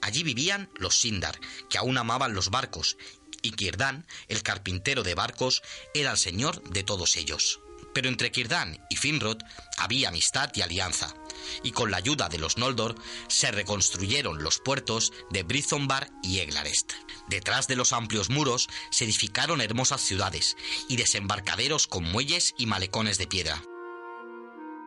Allí 0.00 0.22
vivían 0.22 0.70
los 0.74 0.98
Sindar, 0.98 1.38
que 1.68 1.78
aún 1.78 1.96
amaban 1.98 2.34
los 2.34 2.50
barcos, 2.50 2.96
y 3.40 3.52
Kirdán, 3.52 4.06
el 4.28 4.42
carpintero 4.42 5.02
de 5.02 5.14
barcos, 5.14 5.62
era 5.94 6.12
el 6.12 6.18
señor 6.18 6.62
de 6.70 6.82
todos 6.82 7.16
ellos. 7.16 7.60
Pero 7.94 8.08
entre 8.08 8.30
Kirdán 8.30 8.80
y 8.88 8.96
Finrod 8.96 9.38
había 9.76 10.08
amistad 10.08 10.50
y 10.54 10.62
alianza, 10.62 11.14
y 11.62 11.72
con 11.72 11.90
la 11.90 11.98
ayuda 11.98 12.28
de 12.28 12.38
los 12.38 12.56
Noldor 12.56 12.94
se 13.28 13.50
reconstruyeron 13.50 14.42
los 14.42 14.60
puertos 14.60 15.12
de 15.30 15.42
Brizombar 15.42 16.10
y 16.22 16.38
Eglarest. 16.38 16.92
Detrás 17.28 17.68
de 17.68 17.76
los 17.76 17.92
amplios 17.92 18.30
muros 18.30 18.68
se 18.90 19.04
edificaron 19.04 19.60
hermosas 19.60 20.00
ciudades 20.00 20.56
y 20.88 20.96
desembarcaderos 20.96 21.86
con 21.86 22.04
muelles 22.04 22.54
y 22.58 22.66
malecones 22.66 23.18
de 23.18 23.26
piedra. 23.26 23.62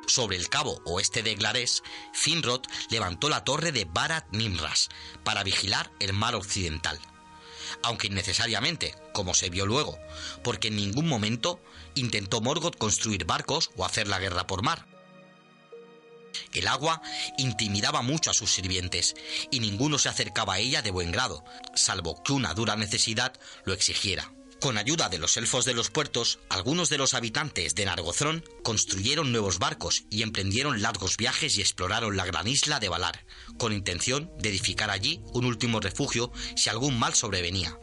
Sobre 0.07 0.37
el 0.37 0.49
cabo 0.49 0.81
oeste 0.85 1.23
de 1.23 1.31
Eglarest, 1.31 1.83
Finrod 2.13 2.61
levantó 2.89 3.27
la 3.27 3.43
torre 3.43 3.71
de 3.71 3.85
Barat 3.85 4.25
Nimras 4.31 4.89
para 5.23 5.43
vigilar 5.43 5.91
el 5.99 6.13
mar 6.13 6.35
occidental 6.35 6.99
aunque 7.83 8.07
innecesariamente, 8.07 8.95
como 9.13 9.33
se 9.33 9.49
vio 9.49 9.65
luego, 9.65 9.97
porque 10.43 10.69
en 10.69 10.75
ningún 10.75 11.07
momento 11.07 11.59
intentó 11.95 12.41
Morgoth 12.41 12.77
construir 12.77 13.25
barcos 13.25 13.71
o 13.75 13.85
hacer 13.85 14.07
la 14.07 14.19
guerra 14.19 14.47
por 14.47 14.63
mar. 14.63 14.85
El 16.53 16.67
agua 16.67 17.01
intimidaba 17.37 18.01
mucho 18.01 18.31
a 18.31 18.33
sus 18.33 18.51
sirvientes, 18.51 19.15
y 19.51 19.59
ninguno 19.59 19.97
se 19.97 20.09
acercaba 20.09 20.55
a 20.55 20.59
ella 20.59 20.81
de 20.81 20.91
buen 20.91 21.11
grado, 21.11 21.43
salvo 21.73 22.21
que 22.23 22.33
una 22.33 22.53
dura 22.53 22.75
necesidad 22.75 23.33
lo 23.65 23.73
exigiera. 23.73 24.31
Con 24.61 24.77
ayuda 24.77 25.09
de 25.09 25.19
los 25.19 25.37
elfos 25.37 25.65
de 25.65 25.73
los 25.73 25.91
puertos, 25.91 26.39
algunos 26.49 26.89
de 26.89 26.97
los 26.97 27.13
habitantes 27.13 27.75
de 27.75 27.85
Nargothrond 27.85 28.43
construyeron 28.63 29.31
nuevos 29.31 29.59
barcos 29.59 30.05
y 30.09 30.23
emprendieron 30.23 30.81
largos 30.81 31.17
viajes 31.17 31.57
y 31.57 31.61
exploraron 31.61 32.17
la 32.17 32.25
gran 32.25 32.47
isla 32.47 32.79
de 32.79 32.89
Valar, 32.89 33.25
con 33.57 33.73
intención 33.73 34.31
de 34.39 34.49
edificar 34.49 34.89
allí 34.89 35.21
un 35.33 35.45
último 35.45 35.81
refugio 35.81 36.31
si 36.55 36.69
algún 36.69 36.97
mal 36.97 37.13
sobrevenía. 37.13 37.77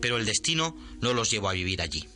Pero 0.00 0.16
el 0.16 0.24
destino 0.24 0.76
no 1.00 1.12
los 1.12 1.30
llevó 1.30 1.48
a 1.48 1.54
vivir 1.54 1.82
allí. 1.82 2.08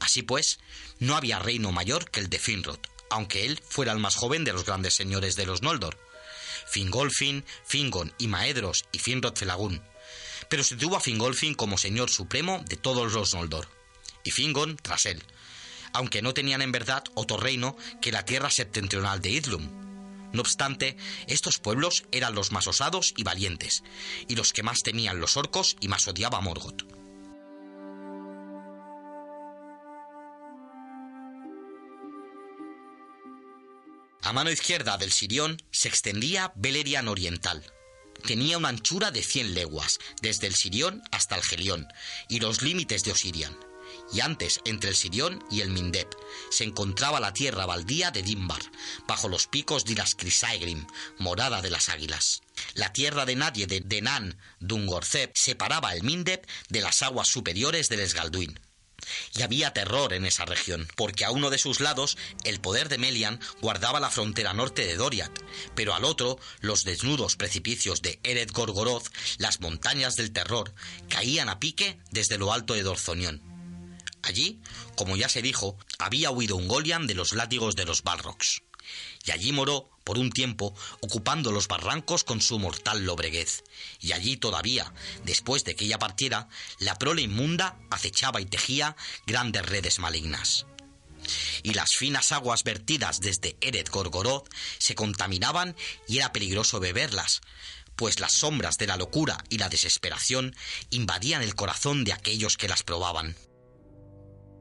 Así 0.00 0.22
pues, 0.22 0.58
no 0.98 1.16
había 1.16 1.38
reino 1.38 1.72
mayor 1.72 2.10
que 2.10 2.20
el 2.20 2.28
de 2.28 2.38
Finrod, 2.38 2.78
aunque 3.10 3.46
él 3.46 3.60
fuera 3.68 3.92
el 3.92 3.98
más 3.98 4.16
joven 4.16 4.44
de 4.44 4.52
los 4.52 4.64
grandes 4.64 4.94
señores 4.94 5.36
de 5.36 5.46
los 5.46 5.62
Noldor. 5.62 5.98
Fingolfin, 6.66 7.44
Fingon 7.64 8.12
y 8.18 8.28
Maedros 8.28 8.84
y 8.92 8.98
Finrod 8.98 9.36
Felagún. 9.36 9.82
Pero 10.48 10.64
se 10.64 10.76
tuvo 10.76 10.96
a 10.96 11.00
Fingolfin 11.00 11.54
como 11.54 11.78
señor 11.78 12.10
supremo 12.10 12.62
de 12.68 12.76
todos 12.76 13.12
los 13.12 13.34
Noldor, 13.34 13.68
y 14.24 14.30
Fingon 14.30 14.76
tras 14.76 15.06
él, 15.06 15.22
aunque 15.92 16.22
no 16.22 16.34
tenían 16.34 16.62
en 16.62 16.72
verdad 16.72 17.04
otro 17.14 17.36
reino 17.36 17.76
que 18.00 18.12
la 18.12 18.24
tierra 18.24 18.50
septentrional 18.50 19.20
de 19.20 19.30
Idlum. 19.30 19.88
No 20.32 20.42
obstante, 20.42 20.96
estos 21.26 21.58
pueblos 21.58 22.04
eran 22.12 22.34
los 22.34 22.52
más 22.52 22.66
osados 22.66 23.14
y 23.16 23.22
valientes, 23.22 23.82
y 24.28 24.36
los 24.36 24.52
que 24.52 24.62
más 24.62 24.82
temían 24.82 25.20
los 25.20 25.36
orcos 25.36 25.76
y 25.80 25.88
más 25.88 26.06
odiaba 26.06 26.40
Morgoth. 26.40 26.97
A 34.22 34.32
mano 34.32 34.50
izquierda 34.50 34.98
del 34.98 35.12
Sirión 35.12 35.62
se 35.70 35.88
extendía 35.88 36.52
Beleriand 36.56 37.08
Oriental. 37.08 37.64
Tenía 38.26 38.58
una 38.58 38.68
anchura 38.68 39.10
de 39.12 39.22
100 39.22 39.54
leguas, 39.54 39.98
desde 40.20 40.48
el 40.48 40.54
Sirión 40.54 41.02
hasta 41.12 41.36
el 41.36 41.42
Gelión, 41.42 41.86
y 42.28 42.40
los 42.40 42.62
límites 42.62 43.04
de 43.04 43.12
Osirian. 43.12 43.56
Y 44.12 44.20
antes, 44.20 44.60
entre 44.64 44.90
el 44.90 44.96
Sirión 44.96 45.42
y 45.50 45.60
el 45.60 45.70
Mindep, 45.70 46.12
se 46.50 46.64
encontraba 46.64 47.20
la 47.20 47.32
tierra 47.32 47.64
baldía 47.64 48.10
de 48.10 48.22
Dimbar, 48.22 48.62
bajo 49.06 49.28
los 49.28 49.46
picos 49.46 49.84
de 49.84 49.94
las 49.94 50.14
Crisaegrim, 50.14 50.86
morada 51.18 51.62
de 51.62 51.70
las 51.70 51.88
águilas. 51.88 52.42
La 52.74 52.92
tierra 52.92 53.24
de 53.24 53.36
nadie 53.36 53.66
de 53.66 53.80
Denan 53.80 54.36
Dungorcep 54.60 55.32
separaba 55.34 55.94
el 55.94 56.02
Mindep 56.02 56.44
de 56.68 56.80
las 56.80 57.02
aguas 57.02 57.28
superiores 57.28 57.88
del 57.88 58.00
Esgalduin. 58.00 58.58
Y 59.36 59.42
había 59.42 59.72
terror 59.72 60.12
en 60.12 60.26
esa 60.26 60.44
región, 60.44 60.88
porque 60.96 61.24
a 61.24 61.30
uno 61.30 61.50
de 61.50 61.58
sus 61.58 61.80
lados 61.80 62.16
el 62.44 62.60
poder 62.60 62.88
de 62.88 62.98
Melian 62.98 63.40
guardaba 63.60 64.00
la 64.00 64.10
frontera 64.10 64.52
norte 64.52 64.86
de 64.86 64.96
Doriath, 64.96 65.42
pero 65.74 65.94
al 65.94 66.04
otro 66.04 66.38
los 66.60 66.84
desnudos 66.84 67.36
precipicios 67.36 68.02
de 68.02 68.20
Ered 68.22 68.50
Gorgoroth, 68.52 69.08
las 69.38 69.60
montañas 69.60 70.16
del 70.16 70.32
terror, 70.32 70.74
caían 71.08 71.48
a 71.48 71.58
pique 71.58 71.98
desde 72.10 72.38
lo 72.38 72.52
alto 72.52 72.74
de 72.74 72.82
Dorzonión. 72.82 73.42
Allí, 74.22 74.60
como 74.96 75.16
ya 75.16 75.28
se 75.28 75.42
dijo, 75.42 75.78
había 75.98 76.30
huido 76.30 76.56
un 76.56 76.68
Golian 76.68 77.06
de 77.06 77.14
los 77.14 77.32
látigos 77.32 77.76
de 77.76 77.84
los 77.84 78.02
Balrogs 78.02 78.62
y 79.24 79.30
allí 79.30 79.52
moró 79.52 79.90
por 80.08 80.18
un 80.18 80.30
tiempo 80.30 80.74
ocupando 81.02 81.52
los 81.52 81.68
barrancos 81.68 82.24
con 82.24 82.40
su 82.40 82.58
mortal 82.58 83.04
lobreguez. 83.04 83.62
Y 84.00 84.12
allí 84.12 84.38
todavía, 84.38 84.94
después 85.26 85.64
de 85.64 85.76
que 85.76 85.84
ella 85.84 85.98
partiera, 85.98 86.48
la 86.78 86.94
prole 86.94 87.20
inmunda 87.20 87.76
acechaba 87.90 88.40
y 88.40 88.46
tejía 88.46 88.96
grandes 89.26 89.66
redes 89.66 89.98
malignas. 89.98 90.64
Y 91.62 91.74
las 91.74 91.90
finas 91.94 92.32
aguas 92.32 92.64
vertidas 92.64 93.20
desde 93.20 93.58
Eret 93.60 93.90
Gorgoroth 93.90 94.48
se 94.78 94.94
contaminaban 94.94 95.76
y 96.06 96.16
era 96.16 96.32
peligroso 96.32 96.80
beberlas, 96.80 97.42
pues 97.94 98.18
las 98.18 98.32
sombras 98.32 98.78
de 98.78 98.86
la 98.86 98.96
locura 98.96 99.44
y 99.50 99.58
la 99.58 99.68
desesperación 99.68 100.56
invadían 100.88 101.42
el 101.42 101.54
corazón 101.54 102.04
de 102.04 102.14
aquellos 102.14 102.56
que 102.56 102.68
las 102.68 102.82
probaban. 102.82 103.36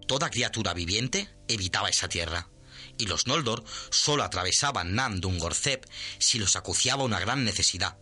Toda 0.09 0.29
criatura 0.29 0.73
viviente 0.73 1.29
evitaba 1.47 1.87
esa 1.87 2.09
tierra 2.09 2.49
y 2.97 3.05
los 3.05 3.27
Noldor 3.27 3.63
solo 3.89 4.23
atravesaban 4.23 4.95
Nan 4.95 5.21
Dungorcep 5.21 5.85
si 6.19 6.39
los 6.39 6.55
acuciaba 6.55 7.03
una 7.03 7.19
gran 7.19 7.43
necesidad, 7.43 7.97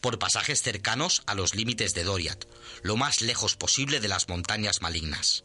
por 0.00 0.18
pasajes 0.18 0.62
cercanos 0.62 1.22
a 1.26 1.34
los 1.34 1.54
límites 1.54 1.94
de 1.94 2.04
Doriath, 2.04 2.46
lo 2.82 2.96
más 2.96 3.22
lejos 3.22 3.56
posible 3.56 4.00
de 4.00 4.08
las 4.08 4.28
montañas 4.28 4.82
malignas. 4.82 5.44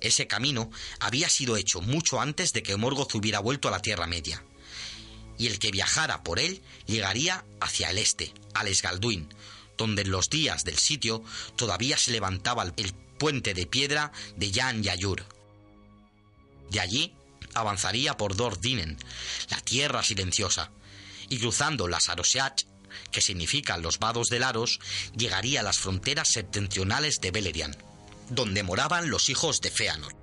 Ese 0.00 0.26
camino 0.26 0.70
había 0.98 1.28
sido 1.28 1.56
hecho 1.56 1.80
mucho 1.80 2.20
antes 2.20 2.52
de 2.52 2.62
que 2.62 2.76
Morgoth 2.76 3.14
hubiera 3.14 3.38
vuelto 3.38 3.68
a 3.68 3.70
la 3.70 3.82
Tierra 3.82 4.06
Media, 4.06 4.42
y 5.38 5.46
el 5.46 5.58
que 5.58 5.70
viajara 5.70 6.22
por 6.22 6.38
él 6.38 6.62
llegaría 6.86 7.44
hacia 7.60 7.90
el 7.90 7.98
este, 7.98 8.32
al 8.54 8.68
Esgalduin, 8.68 9.28
donde 9.76 10.02
en 10.02 10.10
los 10.10 10.28
días 10.28 10.64
del 10.64 10.76
sitio 10.76 11.22
todavía 11.56 11.96
se 11.96 12.10
levantaba 12.10 12.64
el 12.76 12.92
puente 13.18 13.54
de 13.54 13.66
piedra 13.66 14.12
de 14.36 14.50
Yan 14.50 14.82
Yayur. 14.82 15.24
De 16.70 16.80
allí 16.80 17.14
avanzaría 17.54 18.16
por 18.16 18.36
Dordinen, 18.36 18.98
la 19.48 19.60
tierra 19.60 20.02
silenciosa, 20.02 20.70
y 21.28 21.38
cruzando 21.38 21.88
las 21.88 22.08
Aroseach, 22.08 22.66
que 23.10 23.20
significan 23.20 23.82
los 23.82 23.98
vados 23.98 24.28
de 24.28 24.40
Laros, 24.40 24.80
llegaría 25.16 25.60
a 25.60 25.62
las 25.62 25.78
fronteras 25.78 26.28
septentrionales 26.28 27.20
de 27.20 27.30
Beleriand, 27.30 27.76
donde 28.28 28.62
moraban 28.62 29.10
los 29.10 29.28
hijos 29.28 29.60
de 29.60 29.70
Feanor. 29.70 30.19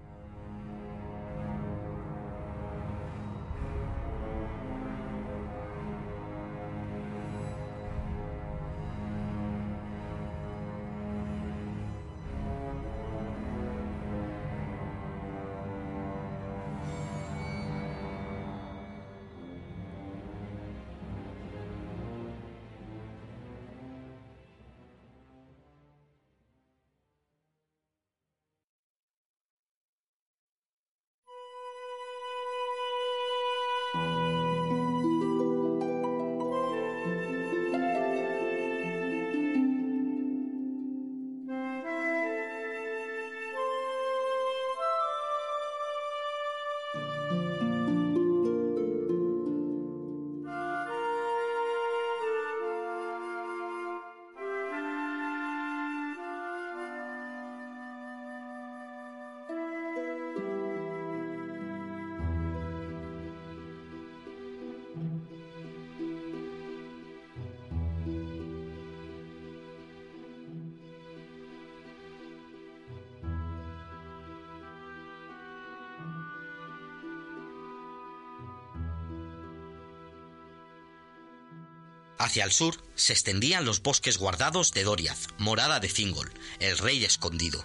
Hacia 82.19 82.43
el 82.45 82.51
sur 82.51 82.75
se 82.95 83.13
extendían 83.13 83.65
los 83.65 83.81
bosques 83.83 84.17
guardados 84.17 84.71
de 84.71 84.83
Doriath, 84.83 85.33
morada 85.38 85.79
de 85.79 85.88
Thingol, 85.88 86.31
el 86.59 86.77
rey 86.77 87.05
escondido, 87.05 87.63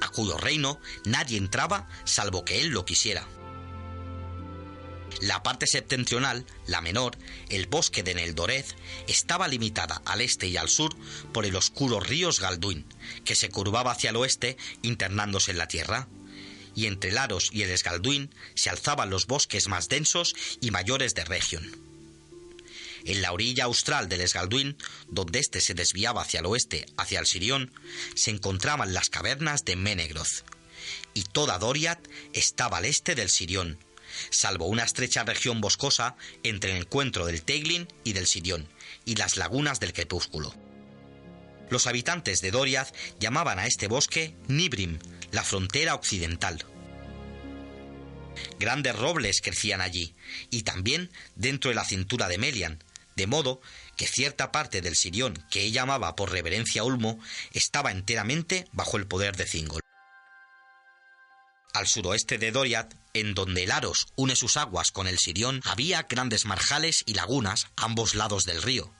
a 0.00 0.08
cuyo 0.08 0.36
reino 0.36 0.80
nadie 1.04 1.38
entraba 1.38 1.88
salvo 2.04 2.44
que 2.44 2.60
él 2.60 2.68
lo 2.68 2.84
quisiera. 2.84 3.26
La 5.20 5.44
parte 5.44 5.68
septentrional, 5.68 6.46
la 6.66 6.80
menor, 6.80 7.16
el 7.48 7.66
bosque 7.66 8.02
de 8.02 8.14
Neldorez, 8.14 8.74
estaba 9.06 9.46
limitada 9.46 10.02
al 10.04 10.20
este 10.20 10.48
y 10.48 10.56
al 10.56 10.68
sur 10.68 10.96
por 11.32 11.46
el 11.46 11.54
oscuro 11.54 12.00
río 12.00 12.30
Galduin, 12.40 12.84
que 13.24 13.36
se 13.36 13.50
curvaba 13.50 13.92
hacia 13.92 14.10
el 14.10 14.16
oeste 14.16 14.56
internándose 14.82 15.52
en 15.52 15.58
la 15.58 15.68
tierra. 15.68 16.08
Y 16.74 16.86
entre 16.86 17.12
Laros 17.12 17.50
y 17.52 17.62
el 17.62 17.70
Esgalduin 17.70 18.34
se 18.54 18.70
alzaban 18.70 19.10
los 19.10 19.26
bosques 19.26 19.68
más 19.68 19.88
densos 19.88 20.34
y 20.60 20.70
mayores 20.70 21.14
de 21.14 21.24
Region. 21.24 21.91
En 23.04 23.22
la 23.22 23.32
orilla 23.32 23.64
austral 23.64 24.08
del 24.08 24.20
Esgalduin, 24.20 24.76
donde 25.08 25.40
éste 25.40 25.60
se 25.60 25.74
desviaba 25.74 26.22
hacia 26.22 26.40
el 26.40 26.46
oeste, 26.46 26.86
hacia 26.96 27.20
el 27.20 27.26
Sirión, 27.26 27.72
se 28.14 28.30
encontraban 28.30 28.94
las 28.94 29.10
cavernas 29.10 29.64
de 29.64 29.76
Menegroth. 29.76 30.44
Y 31.14 31.24
toda 31.24 31.58
Doriath 31.58 32.08
estaba 32.32 32.78
al 32.78 32.84
este 32.84 33.14
del 33.14 33.28
Sirión, 33.28 33.78
salvo 34.30 34.66
una 34.66 34.84
estrecha 34.84 35.24
región 35.24 35.60
boscosa 35.60 36.16
entre 36.42 36.72
el 36.72 36.78
encuentro 36.78 37.26
del 37.26 37.42
Teiglin 37.42 37.88
y 38.04 38.12
del 38.12 38.26
Sirión, 38.26 38.68
y 39.04 39.16
las 39.16 39.36
lagunas 39.36 39.80
del 39.80 39.92
crepúsculo. 39.92 40.54
Los 41.70 41.86
habitantes 41.86 42.40
de 42.40 42.50
Doriath 42.50 42.94
llamaban 43.18 43.58
a 43.58 43.66
este 43.66 43.88
bosque 43.88 44.34
Nibrim, 44.48 44.98
la 45.30 45.42
frontera 45.42 45.94
occidental. 45.94 46.64
Grandes 48.58 48.94
robles 48.96 49.40
crecían 49.40 49.80
allí, 49.80 50.14
y 50.50 50.62
también 50.62 51.10
dentro 51.34 51.70
de 51.70 51.74
la 51.74 51.84
cintura 51.84 52.28
de 52.28 52.38
Melian, 52.38 52.82
de 53.16 53.26
modo 53.26 53.60
que 53.96 54.06
cierta 54.06 54.52
parte 54.52 54.80
del 54.80 54.96
Sirión 54.96 55.34
que 55.50 55.62
ella 55.62 55.82
amaba 55.82 56.16
por 56.16 56.30
reverencia 56.30 56.82
a 56.82 56.84
Ulmo 56.84 57.18
estaba 57.52 57.90
enteramente 57.90 58.66
bajo 58.72 58.96
el 58.96 59.06
poder 59.06 59.36
de 59.36 59.46
Zingol. 59.46 59.80
Al 61.74 61.86
suroeste 61.86 62.36
de 62.36 62.52
Doriath, 62.52 62.94
en 63.14 63.34
donde 63.34 63.64
el 63.64 63.70
Aros 63.70 64.08
une 64.14 64.36
sus 64.36 64.58
aguas 64.58 64.92
con 64.92 65.06
el 65.06 65.18
Sirión, 65.18 65.62
había 65.64 66.02
grandes 66.02 66.44
marjales 66.44 67.02
y 67.06 67.14
lagunas 67.14 67.68
a 67.76 67.86
ambos 67.86 68.14
lados 68.14 68.44
del 68.44 68.60
río, 68.60 68.92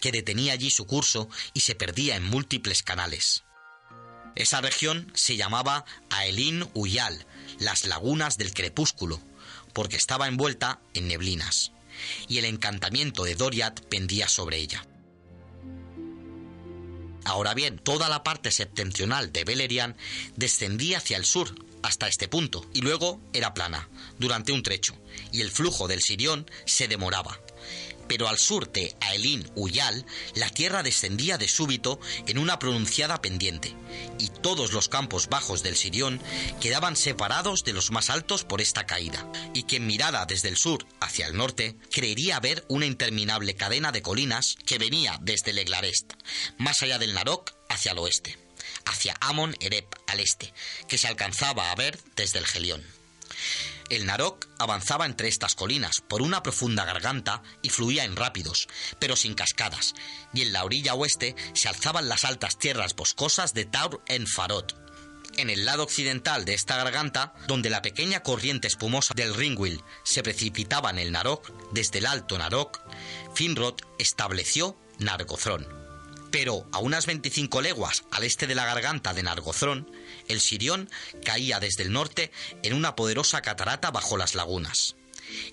que 0.00 0.10
detenía 0.10 0.52
allí 0.52 0.70
su 0.70 0.86
curso 0.86 1.28
y 1.54 1.60
se 1.60 1.76
perdía 1.76 2.16
en 2.16 2.24
múltiples 2.24 2.82
canales. 2.82 3.44
Esa 4.34 4.60
región 4.60 5.10
se 5.14 5.36
llamaba 5.36 5.84
Aelin 6.10 6.68
Uyal, 6.74 7.26
las 7.60 7.84
lagunas 7.86 8.38
del 8.38 8.52
crepúsculo, 8.52 9.20
porque 9.72 9.96
estaba 9.96 10.26
envuelta 10.26 10.80
en 10.94 11.08
neblinas 11.08 11.72
y 12.28 12.38
el 12.38 12.44
encantamiento 12.44 13.24
de 13.24 13.34
Doriath 13.34 13.80
pendía 13.88 14.28
sobre 14.28 14.58
ella. 14.58 14.86
Ahora 17.24 17.54
bien, 17.54 17.78
toda 17.78 18.08
la 18.08 18.22
parte 18.22 18.52
septentrional 18.52 19.32
de 19.32 19.44
Beleriand 19.44 19.96
descendía 20.36 20.98
hacia 20.98 21.16
el 21.16 21.24
sur 21.24 21.54
hasta 21.82 22.08
este 22.08 22.28
punto 22.28 22.64
y 22.72 22.82
luego 22.82 23.20
era 23.32 23.52
plana 23.52 23.88
durante 24.18 24.52
un 24.52 24.62
trecho 24.62 24.96
y 25.32 25.40
el 25.40 25.50
flujo 25.50 25.88
del 25.88 26.02
Sirión 26.02 26.48
se 26.66 26.88
demoraba 26.88 27.40
pero 28.08 28.28
al 28.28 28.38
sur 28.38 28.70
de 28.72 28.94
Aelin 29.00 29.48
Uyal 29.54 30.04
la 30.34 30.50
tierra 30.50 30.82
descendía 30.82 31.38
de 31.38 31.48
súbito 31.48 32.00
en 32.26 32.38
una 32.38 32.58
pronunciada 32.58 33.20
pendiente, 33.20 33.74
y 34.18 34.28
todos 34.28 34.72
los 34.72 34.88
campos 34.88 35.28
bajos 35.28 35.62
del 35.62 35.76
Sirión 35.76 36.20
quedaban 36.60 36.96
separados 36.96 37.64
de 37.64 37.72
los 37.72 37.90
más 37.90 38.10
altos 38.10 38.44
por 38.44 38.60
esta 38.60 38.86
caída, 38.86 39.30
y 39.54 39.64
quien 39.64 39.86
mirara 39.86 40.26
desde 40.26 40.48
el 40.48 40.56
sur 40.56 40.86
hacia 41.00 41.26
el 41.26 41.36
norte 41.36 41.76
creería 41.90 42.40
ver 42.40 42.64
una 42.68 42.86
interminable 42.86 43.54
cadena 43.54 43.92
de 43.92 44.02
colinas 44.02 44.56
que 44.64 44.78
venía 44.78 45.18
desde 45.22 45.50
el 45.50 45.58
Eglarest, 45.58 46.12
más 46.58 46.82
allá 46.82 46.98
del 46.98 47.14
Narok 47.14 47.52
hacia 47.68 47.92
el 47.92 47.98
oeste, 47.98 48.38
hacia 48.84 49.16
Amon 49.20 49.56
Erep 49.60 49.86
al 50.06 50.20
este, 50.20 50.52
que 50.88 50.98
se 50.98 51.08
alcanzaba 51.08 51.70
a 51.70 51.74
ver 51.74 51.98
desde 52.14 52.38
el 52.38 52.46
Gelión. 52.46 52.84
El 53.88 54.06
Narok 54.06 54.48
avanzaba 54.58 55.06
entre 55.06 55.28
estas 55.28 55.54
colinas 55.54 56.00
por 56.08 56.20
una 56.20 56.42
profunda 56.42 56.84
garganta 56.84 57.42
y 57.62 57.68
fluía 57.68 58.04
en 58.04 58.16
rápidos, 58.16 58.66
pero 58.98 59.14
sin 59.14 59.34
cascadas, 59.34 59.94
y 60.34 60.42
en 60.42 60.52
la 60.52 60.64
orilla 60.64 60.94
oeste 60.94 61.36
se 61.54 61.68
alzaban 61.68 62.08
las 62.08 62.24
altas 62.24 62.58
tierras 62.58 62.96
boscosas 62.96 63.54
de 63.54 63.64
Taur 63.64 64.02
en 64.06 64.26
Farot. 64.26 64.76
En 65.36 65.50
el 65.50 65.66
lado 65.66 65.84
occidental 65.84 66.44
de 66.44 66.54
esta 66.54 66.76
garganta, 66.76 67.34
donde 67.46 67.70
la 67.70 67.82
pequeña 67.82 68.22
corriente 68.22 68.66
espumosa 68.66 69.14
del 69.14 69.34
Ringwill 69.34 69.82
se 70.02 70.22
precipitaba 70.22 70.90
en 70.90 70.98
el 70.98 71.12
Narok, 71.12 71.52
desde 71.72 71.98
el 71.98 72.06
alto 72.06 72.38
Narok, 72.38 72.80
Finrod 73.34 73.76
estableció 73.98 74.76
Nargothrond. 74.98 75.75
Pero 76.38 76.68
a 76.70 76.80
unas 76.80 77.06
25 77.06 77.62
leguas 77.62 78.04
al 78.10 78.22
este 78.22 78.46
de 78.46 78.54
la 78.54 78.66
garganta 78.66 79.14
de 79.14 79.22
Nargothrond, 79.22 79.86
el 80.28 80.42
Sirión 80.42 80.90
caía 81.24 81.60
desde 81.60 81.82
el 81.82 81.92
norte 81.92 82.30
en 82.62 82.74
una 82.74 82.94
poderosa 82.94 83.40
catarata 83.40 83.90
bajo 83.90 84.18
las 84.18 84.34
lagunas. 84.34 84.96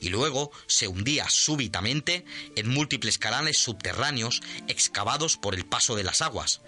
y 0.02 0.10
luego 0.10 0.52
se 0.68 0.88
hundía 0.88 1.28
súbitamente 1.30 2.26
en 2.56 2.70
múltiples 2.70 3.18
canales 3.18 3.58
subterráneos 3.58 4.42
excavados 4.68 5.38
por 5.38 5.56
el 5.56 5.66
paso 5.66 5.96
de 5.96 6.04
las 6.04 6.22
aguas, 6.22 6.62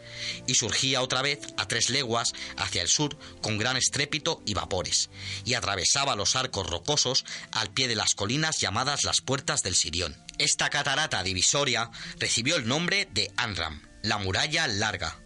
y 0.47 0.56
surgía 0.56 1.04
otra 1.04 1.21
vez 1.21 1.39
a 1.58 1.67
tres 1.67 1.91
leguas 1.91 2.34
hacia 2.58 2.82
el 2.82 2.88
sur 2.88 3.15
con 3.41 3.60
gran 3.60 3.78
estrépito 3.78 4.41
y 4.45 4.56
vapores, 4.56 5.12
y 5.43 5.54
atravesaba 5.54 6.15
los 6.15 6.36
arcos 6.36 6.67
rocosos 6.67 7.25
al 7.51 7.69
pie 7.69 7.88
de 7.88 7.95
las 7.95 8.15
colinas 8.15 8.60
llamadas 8.60 9.04
las 9.04 9.21
puertas 9.21 9.62
del 9.62 9.75
Sirión. 9.75 10.15
Esta 10.39 10.71
catarata 10.71 11.21
divisoria 11.21 11.91
recibió 12.17 12.56
el 12.56 12.67
nombre 12.67 13.08
de 13.13 13.32
Anram, 13.38 13.82
la 14.06 14.18
muralla 14.18 14.68
larga, 14.68 15.20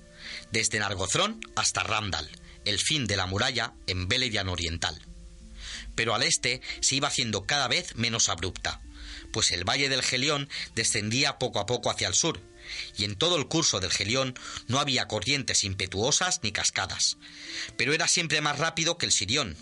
desde 0.51 0.79
Nargothrond 0.79 1.43
hasta 1.55 1.83
Randall, 1.83 2.29
el 2.65 2.79
fin 2.79 3.07
de 3.07 3.17
la 3.17 3.25
muralla 3.25 3.73
en 3.87 4.07
Beleriand 4.07 4.49
Oriental 4.49 4.99
pero 5.99 6.15
al 6.15 6.23
este 6.23 6.61
se 6.79 6.95
iba 6.95 7.09
haciendo 7.09 7.45
cada 7.45 7.67
vez 7.67 7.97
menos 7.97 8.29
abrupta, 8.29 8.81
pues 9.33 9.51
el 9.51 9.67
valle 9.67 9.89
del 9.89 10.01
Gelión 10.01 10.47
descendía 10.73 11.37
poco 11.37 11.59
a 11.59 11.65
poco 11.65 11.91
hacia 11.91 12.07
el 12.07 12.13
sur, 12.13 12.41
y 12.97 13.03
en 13.03 13.17
todo 13.17 13.35
el 13.35 13.49
curso 13.49 13.81
del 13.81 13.91
Gelión 13.91 14.33
no 14.67 14.79
había 14.79 15.09
corrientes 15.09 15.65
impetuosas 15.65 16.39
ni 16.41 16.53
cascadas, 16.53 17.17
pero 17.75 17.93
era 17.93 18.07
siempre 18.07 18.39
más 18.39 18.59
rápido 18.59 18.97
que 18.97 19.07
el 19.07 19.11
Sirión. 19.11 19.57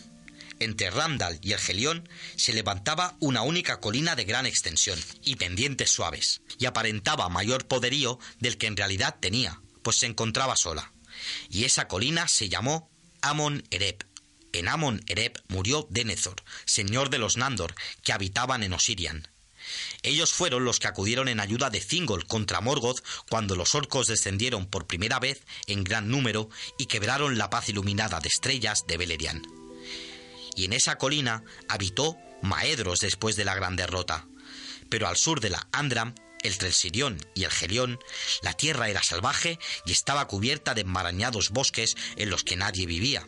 Entre 0.59 0.89
Randall 0.89 1.39
y 1.41 1.53
el 1.53 1.59
Gelión 1.59 2.09
se 2.35 2.53
levantaba 2.53 3.15
una 3.19 3.41
única 3.41 3.79
colina 3.79 4.15
de 4.15 4.25
gran 4.25 4.45
extensión 4.45 4.99
y 5.23 5.35
pendientes 5.35 5.91
suaves, 5.91 6.41
y 6.59 6.65
aparentaba 6.65 7.29
mayor 7.29 7.67
poderío 7.67 8.19
del 8.39 8.57
que 8.57 8.67
en 8.67 8.77
realidad 8.77 9.17
tenía, 9.19 9.61
pues 9.83 9.97
se 9.97 10.05
encontraba 10.05 10.55
sola. 10.55 10.93
Y 11.49 11.63
esa 11.63 11.87
colina 11.87 12.27
se 12.27 12.49
llamó 12.49 12.89
Amon 13.21 13.63
Ereb, 13.71 14.05
en 14.53 14.67
Amon 14.67 15.03
Ereb 15.07 15.33
murió 15.49 15.87
Denethor, 15.89 16.43
señor 16.65 17.09
de 17.09 17.19
los 17.19 17.37
Nandor, 17.37 17.75
que 18.03 18.13
habitaban 18.13 18.63
en 18.63 18.73
Osirian. 18.73 19.27
Ellos 20.01 20.33
fueron 20.33 20.65
los 20.65 20.79
que 20.79 20.87
acudieron 20.87 21.27
en 21.27 21.39
ayuda 21.39 21.69
de 21.69 21.81
Thingol 21.81 22.25
contra 22.25 22.61
Morgoth 22.61 23.03
cuando 23.29 23.55
los 23.55 23.75
orcos 23.75 24.07
descendieron 24.07 24.65
por 24.65 24.87
primera 24.87 25.19
vez 25.19 25.41
en 25.67 25.83
gran 25.83 26.09
número 26.09 26.49
y 26.77 26.85
quebraron 26.85 27.37
la 27.37 27.49
paz 27.49 27.69
iluminada 27.69 28.19
de 28.19 28.29
estrellas 28.29 28.85
de 28.87 28.97
Beleriand. 28.97 29.56
Y 30.57 30.65
en 30.65 30.73
esa 30.73 30.97
colina 30.97 31.43
habitó 31.69 32.17
Maedros 32.41 32.99
después 32.99 33.37
de 33.37 33.45
la 33.45 33.55
gran 33.55 33.77
derrota. 33.77 34.27
Pero 34.89 35.07
al 35.07 35.15
sur 35.15 35.39
de 35.39 35.51
la 35.51 35.69
Andram, 35.71 36.15
entre 36.43 36.67
el 36.67 36.73
Sirión 36.73 37.17
y 37.33 37.45
el 37.45 37.51
Gelión, 37.51 37.99
la 38.41 38.51
tierra 38.53 38.89
era 38.89 39.01
salvaje 39.01 39.59
y 39.85 39.93
estaba 39.93 40.27
cubierta 40.27 40.73
de 40.73 40.81
enmarañados 40.81 41.51
bosques 41.51 41.95
en 42.17 42.29
los 42.29 42.43
que 42.43 42.57
nadie 42.57 42.85
vivía 42.85 43.25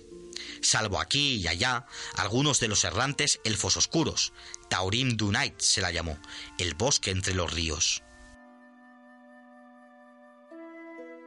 salvo 0.61 0.99
aquí 0.99 1.35
y 1.35 1.47
allá 1.47 1.85
algunos 2.15 2.59
de 2.59 2.67
los 2.67 2.83
errantes 2.83 3.39
elfos 3.43 3.77
oscuros. 3.77 4.33
Taurim 4.69 5.17
Dunait 5.17 5.59
se 5.59 5.81
la 5.81 5.91
llamó, 5.91 6.19
el 6.57 6.75
bosque 6.75 7.11
entre 7.11 7.33
los 7.33 7.51
ríos. 7.51 8.03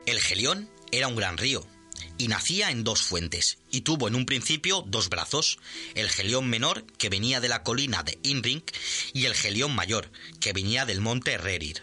El 0.06 0.20
Gelión 0.20 0.70
era 0.90 1.08
un 1.08 1.16
gran 1.16 1.38
río, 1.38 1.66
y 2.18 2.28
nacía 2.28 2.70
en 2.70 2.84
dos 2.84 3.02
fuentes, 3.02 3.58
y 3.70 3.82
tuvo 3.82 4.08
en 4.08 4.14
un 4.14 4.26
principio 4.26 4.84
dos 4.86 5.08
brazos, 5.08 5.58
el 5.94 6.08
Gelión 6.08 6.48
menor, 6.48 6.84
que 6.98 7.08
venía 7.08 7.40
de 7.40 7.48
la 7.48 7.62
colina 7.62 8.02
de 8.02 8.18
Inring, 8.22 8.62
y 9.12 9.24
el 9.26 9.34
Gelión 9.34 9.74
mayor, 9.74 10.10
que 10.40 10.52
venía 10.52 10.86
del 10.86 11.00
monte 11.00 11.38
Rerir. 11.38 11.82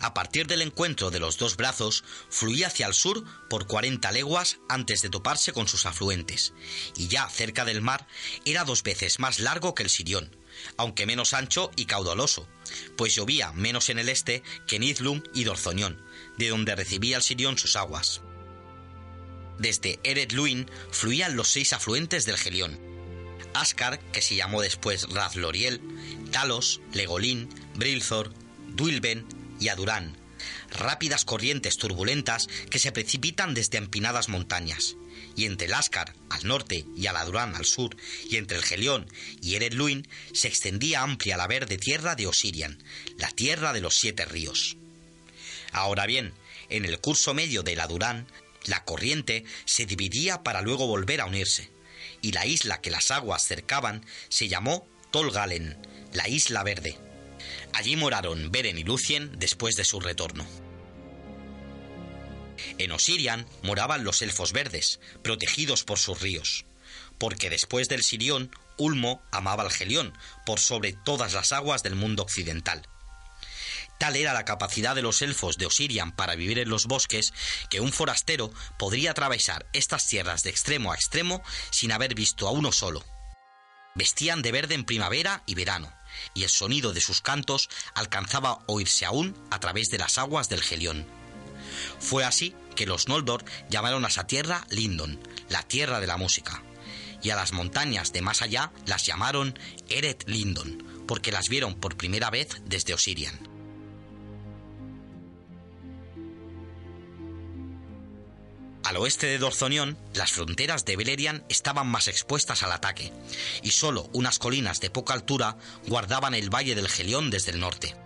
A 0.00 0.14
partir 0.14 0.46
del 0.46 0.62
encuentro 0.62 1.10
de 1.10 1.20
los 1.20 1.38
dos 1.38 1.56
brazos, 1.56 2.04
fluía 2.30 2.68
hacia 2.68 2.86
el 2.86 2.94
sur 2.94 3.24
por 3.48 3.66
40 3.66 4.10
leguas 4.12 4.58
antes 4.68 5.02
de 5.02 5.10
toparse 5.10 5.52
con 5.52 5.68
sus 5.68 5.86
afluentes, 5.86 6.52
y 6.96 7.08
ya 7.08 7.28
cerca 7.28 7.64
del 7.64 7.82
mar 7.82 8.06
era 8.44 8.64
dos 8.64 8.82
veces 8.82 9.18
más 9.18 9.40
largo 9.40 9.74
que 9.74 9.82
el 9.82 9.90
Sirión, 9.90 10.36
aunque 10.76 11.06
menos 11.06 11.34
ancho 11.34 11.70
y 11.76 11.86
caudaloso, 11.86 12.48
pues 12.96 13.14
llovía 13.14 13.52
menos 13.52 13.88
en 13.88 13.98
el 13.98 14.08
este 14.08 14.42
que 14.66 14.76
en 14.76 14.84
Idlum 14.84 15.22
y 15.34 15.44
Dorzoñón, 15.44 16.00
de 16.38 16.48
donde 16.48 16.76
recibía 16.76 17.16
el 17.16 17.22
Sirión 17.22 17.58
sus 17.58 17.76
aguas. 17.76 18.22
Desde 19.58 19.98
Eret 20.02 20.32
Luin 20.32 20.68
fluían 20.90 21.36
los 21.36 21.48
seis 21.48 21.72
afluentes 21.72 22.26
del 22.26 22.36
Gelión. 22.36 22.78
Ascar, 23.54 24.00
que 24.10 24.20
se 24.20 24.34
llamó 24.34 24.60
después 24.60 25.08
Razloriel, 25.10 25.80
Talos, 26.32 26.80
Legolín, 26.92 27.48
Brilthor, 27.76 28.32
Duilben, 28.68 29.26
y 29.60 29.68
a 29.68 29.76
Durán, 29.76 30.16
rápidas 30.70 31.24
corrientes 31.24 31.76
turbulentas 31.76 32.48
que 32.70 32.78
se 32.78 32.92
precipitan 32.92 33.54
desde 33.54 33.78
empinadas 33.78 34.28
montañas, 34.28 34.96
y 35.36 35.46
entre 35.46 35.66
el 35.66 35.74
Ascar 35.74 36.14
al 36.30 36.46
norte 36.46 36.84
y 36.96 37.06
a 37.06 37.12
la 37.12 37.24
Durán 37.24 37.54
al 37.54 37.64
sur, 37.64 37.96
y 38.28 38.36
entre 38.36 38.56
el 38.56 38.62
Gelión 38.62 39.06
y 39.40 39.54
Eret 39.54 39.74
Luin 39.74 40.06
se 40.32 40.48
extendía 40.48 41.02
amplia 41.02 41.36
la 41.36 41.46
verde 41.46 41.78
tierra 41.78 42.14
de 42.14 42.26
Osirian, 42.26 42.82
la 43.16 43.30
tierra 43.30 43.72
de 43.72 43.80
los 43.80 43.94
siete 43.94 44.24
ríos. 44.24 44.76
Ahora 45.72 46.06
bien, 46.06 46.32
en 46.68 46.84
el 46.84 47.00
curso 47.00 47.34
medio 47.34 47.62
de 47.62 47.76
la 47.76 47.86
Durán, 47.86 48.26
la 48.66 48.84
corriente 48.84 49.44
se 49.64 49.86
dividía 49.86 50.42
para 50.42 50.62
luego 50.62 50.86
volver 50.86 51.20
a 51.20 51.26
unirse, 51.26 51.70
y 52.22 52.32
la 52.32 52.46
isla 52.46 52.80
que 52.80 52.90
las 52.90 53.10
aguas 53.10 53.46
cercaban 53.46 54.04
se 54.28 54.48
llamó 54.48 54.86
Tolgalen, 55.10 55.78
la 56.12 56.28
isla 56.28 56.62
verde, 56.62 56.98
Allí 57.72 57.96
moraron 57.96 58.50
Beren 58.50 58.78
y 58.78 58.84
Lucien 58.84 59.32
después 59.38 59.76
de 59.76 59.84
su 59.84 60.00
retorno. 60.00 60.46
En 62.78 62.92
Osirian 62.92 63.46
moraban 63.62 64.04
los 64.04 64.22
elfos 64.22 64.52
verdes, 64.52 65.00
protegidos 65.22 65.84
por 65.84 65.98
sus 65.98 66.20
ríos, 66.20 66.66
porque 67.18 67.50
después 67.50 67.88
del 67.88 68.02
Sirión, 68.02 68.50
Ulmo 68.76 69.22
amaba 69.32 69.62
al 69.62 69.70
Gelión 69.70 70.12
por 70.46 70.60
sobre 70.60 70.92
todas 70.92 71.32
las 71.34 71.52
aguas 71.52 71.82
del 71.82 71.94
mundo 71.94 72.22
occidental. 72.22 72.86
Era 74.12 74.34
la 74.34 74.44
capacidad 74.44 74.94
de 74.94 75.00
los 75.00 75.22
elfos 75.22 75.56
de 75.56 75.64
Osirian 75.64 76.12
para 76.12 76.34
vivir 76.34 76.58
en 76.58 76.68
los 76.68 76.86
bosques 76.86 77.32
que 77.70 77.80
un 77.80 77.90
forastero 77.90 78.52
podría 78.78 79.12
atravesar 79.12 79.66
estas 79.72 80.06
tierras 80.06 80.42
de 80.42 80.50
extremo 80.50 80.92
a 80.92 80.94
extremo 80.94 81.42
sin 81.70 81.90
haber 81.90 82.14
visto 82.14 82.46
a 82.46 82.50
uno 82.50 82.70
solo. 82.70 83.02
Vestían 83.94 84.42
de 84.42 84.52
verde 84.52 84.74
en 84.74 84.84
primavera 84.84 85.42
y 85.46 85.54
verano, 85.54 85.90
y 86.34 86.42
el 86.42 86.50
sonido 86.50 86.92
de 86.92 87.00
sus 87.00 87.22
cantos 87.22 87.70
alcanzaba 87.94 88.58
oírse 88.66 89.06
aún 89.06 89.34
a 89.50 89.58
través 89.58 89.88
de 89.88 89.98
las 89.98 90.18
aguas 90.18 90.50
del 90.50 90.62
Gelión. 90.62 91.06
Fue 91.98 92.24
así 92.24 92.54
que 92.76 92.86
los 92.86 93.08
Noldor 93.08 93.44
llamaron 93.70 94.04
a 94.04 94.08
esa 94.08 94.26
tierra 94.26 94.66
Lindon, 94.68 95.18
la 95.48 95.62
tierra 95.62 95.98
de 95.98 96.06
la 96.06 96.18
música, 96.18 96.62
y 97.22 97.30
a 97.30 97.36
las 97.36 97.52
montañas 97.52 98.12
de 98.12 98.20
más 98.20 98.42
allá 98.42 98.70
las 98.86 99.06
llamaron 99.06 99.58
Eret 99.88 100.28
Lindon, 100.28 101.04
porque 101.08 101.32
las 101.32 101.48
vieron 101.48 101.74
por 101.74 101.96
primera 101.96 102.30
vez 102.30 102.48
desde 102.64 102.94
Osirian. 102.94 103.53
Al 108.84 108.98
oeste 108.98 109.26
de 109.26 109.38
Dorzonión, 109.38 109.96
las 110.12 110.32
fronteras 110.32 110.84
de 110.84 110.96
Beleriand 110.96 111.42
estaban 111.48 111.86
más 111.86 112.06
expuestas 112.06 112.62
al 112.62 112.70
ataque, 112.70 113.12
y 113.62 113.70
solo 113.70 114.10
unas 114.12 114.38
colinas 114.38 114.80
de 114.80 114.90
poca 114.90 115.14
altura 115.14 115.56
guardaban 115.86 116.34
el 116.34 116.54
valle 116.54 116.74
del 116.74 116.90
Gelión 116.90 117.30
desde 117.30 117.52
el 117.52 117.60
norte. 117.60 117.96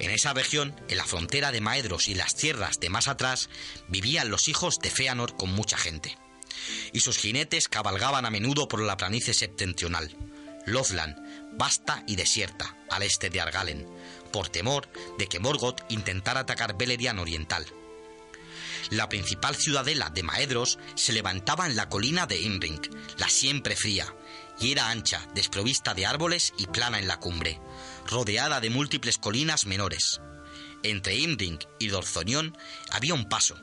En 0.00 0.10
esa 0.10 0.32
región, 0.32 0.74
en 0.88 0.96
la 0.96 1.04
frontera 1.04 1.52
de 1.52 1.60
Maedros 1.60 2.08
y 2.08 2.16
las 2.16 2.34
tierras 2.34 2.80
de 2.80 2.90
más 2.90 3.06
atrás, 3.06 3.48
vivían 3.86 4.28
los 4.28 4.48
hijos 4.48 4.80
de 4.80 4.90
Feanor 4.90 5.36
con 5.36 5.52
mucha 5.52 5.76
gente, 5.76 6.18
y 6.92 7.00
sus 7.00 7.16
jinetes 7.18 7.68
cabalgaban 7.68 8.26
a 8.26 8.30
menudo 8.30 8.66
por 8.66 8.82
la 8.82 8.96
planicie 8.96 9.34
septentrional, 9.34 10.16
Lothland, 10.66 11.16
vasta 11.56 12.02
y 12.08 12.16
desierta, 12.16 12.76
al 12.90 13.04
este 13.04 13.30
de 13.30 13.40
Argalen, 13.40 13.86
por 14.32 14.48
temor 14.48 14.88
de 15.16 15.28
que 15.28 15.38
Morgoth 15.38 15.82
intentara 15.90 16.40
atacar 16.40 16.76
Beleriand 16.76 17.20
oriental. 17.20 17.66
La 18.88 19.08
principal 19.08 19.54
ciudadela 19.54 20.10
de 20.10 20.22
Maedros 20.22 20.78
se 20.94 21.12
levantaba 21.12 21.66
en 21.66 21.76
la 21.76 21.88
colina 21.88 22.26
de 22.26 22.40
Imring, 22.40 22.80
la 23.18 23.28
siempre 23.28 23.76
fría, 23.76 24.12
y 24.58 24.72
era 24.72 24.90
ancha, 24.90 25.28
desprovista 25.34 25.94
de 25.94 26.06
árboles 26.06 26.54
y 26.56 26.66
plana 26.66 26.98
en 26.98 27.06
la 27.06 27.20
cumbre, 27.20 27.60
rodeada 28.06 28.60
de 28.60 28.70
múltiples 28.70 29.18
colinas 29.18 29.66
menores. 29.66 30.20
Entre 30.82 31.16
Imring 31.16 31.58
y 31.78 31.88
Dorzonión 31.88 32.56
había 32.90 33.14
un 33.14 33.28
paso, 33.28 33.56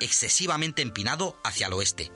excesivamente 0.00 0.82
empinado 0.82 1.38
hacia 1.44 1.66
el 1.66 1.74
oeste, 1.74 2.10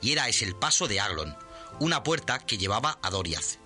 y 0.00 0.12
era 0.12 0.28
ese 0.28 0.44
el 0.44 0.54
paso 0.54 0.86
de 0.86 1.00
Aglon, 1.00 1.34
una 1.80 2.02
puerta 2.02 2.38
que 2.38 2.58
llevaba 2.58 2.98
a 3.02 3.10
Doriath, 3.10 3.58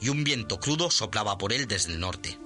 y 0.00 0.10
un 0.10 0.22
viento 0.22 0.60
crudo 0.60 0.90
soplaba 0.90 1.38
por 1.38 1.52
él 1.52 1.66
desde 1.66 1.92
el 1.92 2.00
norte. 2.00 2.38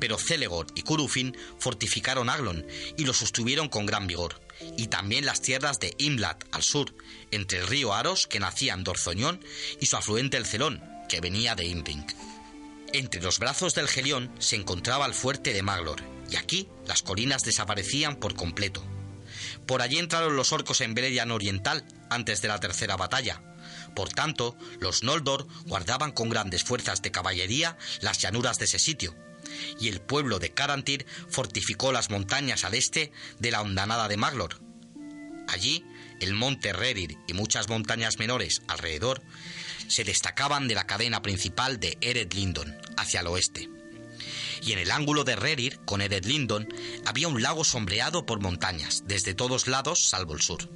Pero 0.00 0.18
Celegor 0.18 0.66
y 0.74 0.82
Curufin 0.82 1.36
fortificaron 1.60 2.28
Aglon 2.28 2.66
y 2.98 3.04
lo 3.04 3.14
sostuvieron 3.14 3.68
con 3.68 3.86
gran 3.86 4.06
vigor 4.06 4.45
y 4.76 4.88
también 4.88 5.26
las 5.26 5.42
tierras 5.42 5.80
de 5.80 5.94
Imlat 5.98 6.44
al 6.52 6.62
sur, 6.62 6.94
entre 7.30 7.58
el 7.58 7.66
río 7.66 7.94
Aros 7.94 8.26
que 8.26 8.40
nacía 8.40 8.74
en 8.74 8.84
Dorzoñón 8.84 9.40
y 9.80 9.86
su 9.86 9.96
afluente 9.96 10.36
el 10.36 10.46
Celón, 10.46 10.82
que 11.08 11.20
venía 11.20 11.54
de 11.54 11.66
Imping. 11.66 12.06
Entre 12.92 13.20
los 13.20 13.38
brazos 13.38 13.74
del 13.74 13.88
Gelión 13.88 14.32
se 14.38 14.56
encontraba 14.56 15.06
el 15.06 15.14
fuerte 15.14 15.52
de 15.52 15.62
Maglor, 15.62 16.02
y 16.30 16.36
aquí 16.36 16.68
las 16.86 17.02
colinas 17.02 17.42
desaparecían 17.42 18.16
por 18.16 18.34
completo. 18.34 18.84
Por 19.66 19.82
allí 19.82 19.98
entraron 19.98 20.36
los 20.36 20.52
orcos 20.52 20.80
en 20.80 20.94
Beleriand 20.94 21.32
Oriental 21.32 21.84
antes 22.10 22.42
de 22.42 22.48
la 22.48 22.60
tercera 22.60 22.96
batalla, 22.96 23.42
Por 23.94 24.10
tanto, 24.10 24.56
los 24.78 25.02
Noldor 25.02 25.46
guardaban 25.64 26.12
con 26.12 26.28
grandes 26.28 26.62
fuerzas 26.62 27.02
de 27.02 27.10
caballería 27.10 27.76
las 28.00 28.18
llanuras 28.18 28.58
de 28.58 28.66
ese 28.66 28.78
sitio, 28.78 29.14
y 29.80 29.88
el 29.88 30.00
pueblo 30.00 30.38
de 30.38 30.52
Carantir 30.52 31.06
fortificó 31.28 31.92
las 31.92 32.10
montañas 32.10 32.64
al 32.64 32.74
este 32.74 33.12
de 33.38 33.50
la 33.50 33.62
hondanada 33.62 34.08
de 34.08 34.16
Maglor. 34.16 34.60
Allí, 35.48 35.84
el 36.20 36.34
monte 36.34 36.72
Rerir 36.72 37.18
y 37.26 37.34
muchas 37.34 37.68
montañas 37.68 38.18
menores 38.18 38.62
alrededor 38.68 39.22
se 39.88 40.04
destacaban 40.04 40.68
de 40.68 40.74
la 40.74 40.86
cadena 40.86 41.22
principal 41.22 41.78
de 41.78 41.98
Ered 42.00 42.32
Lindon 42.32 42.76
hacia 42.96 43.20
el 43.20 43.28
oeste. 43.28 43.68
Y 44.62 44.72
en 44.72 44.78
el 44.78 44.90
ángulo 44.90 45.24
de 45.24 45.36
Rerir 45.36 45.78
con 45.84 46.00
Ered 46.00 46.24
Lindon 46.24 46.68
había 47.04 47.28
un 47.28 47.42
lago 47.42 47.64
sombreado 47.64 48.26
por 48.26 48.40
montañas, 48.40 49.04
desde 49.06 49.34
todos 49.34 49.68
lados 49.68 50.08
salvo 50.08 50.34
el 50.34 50.40
sur. 50.40 50.68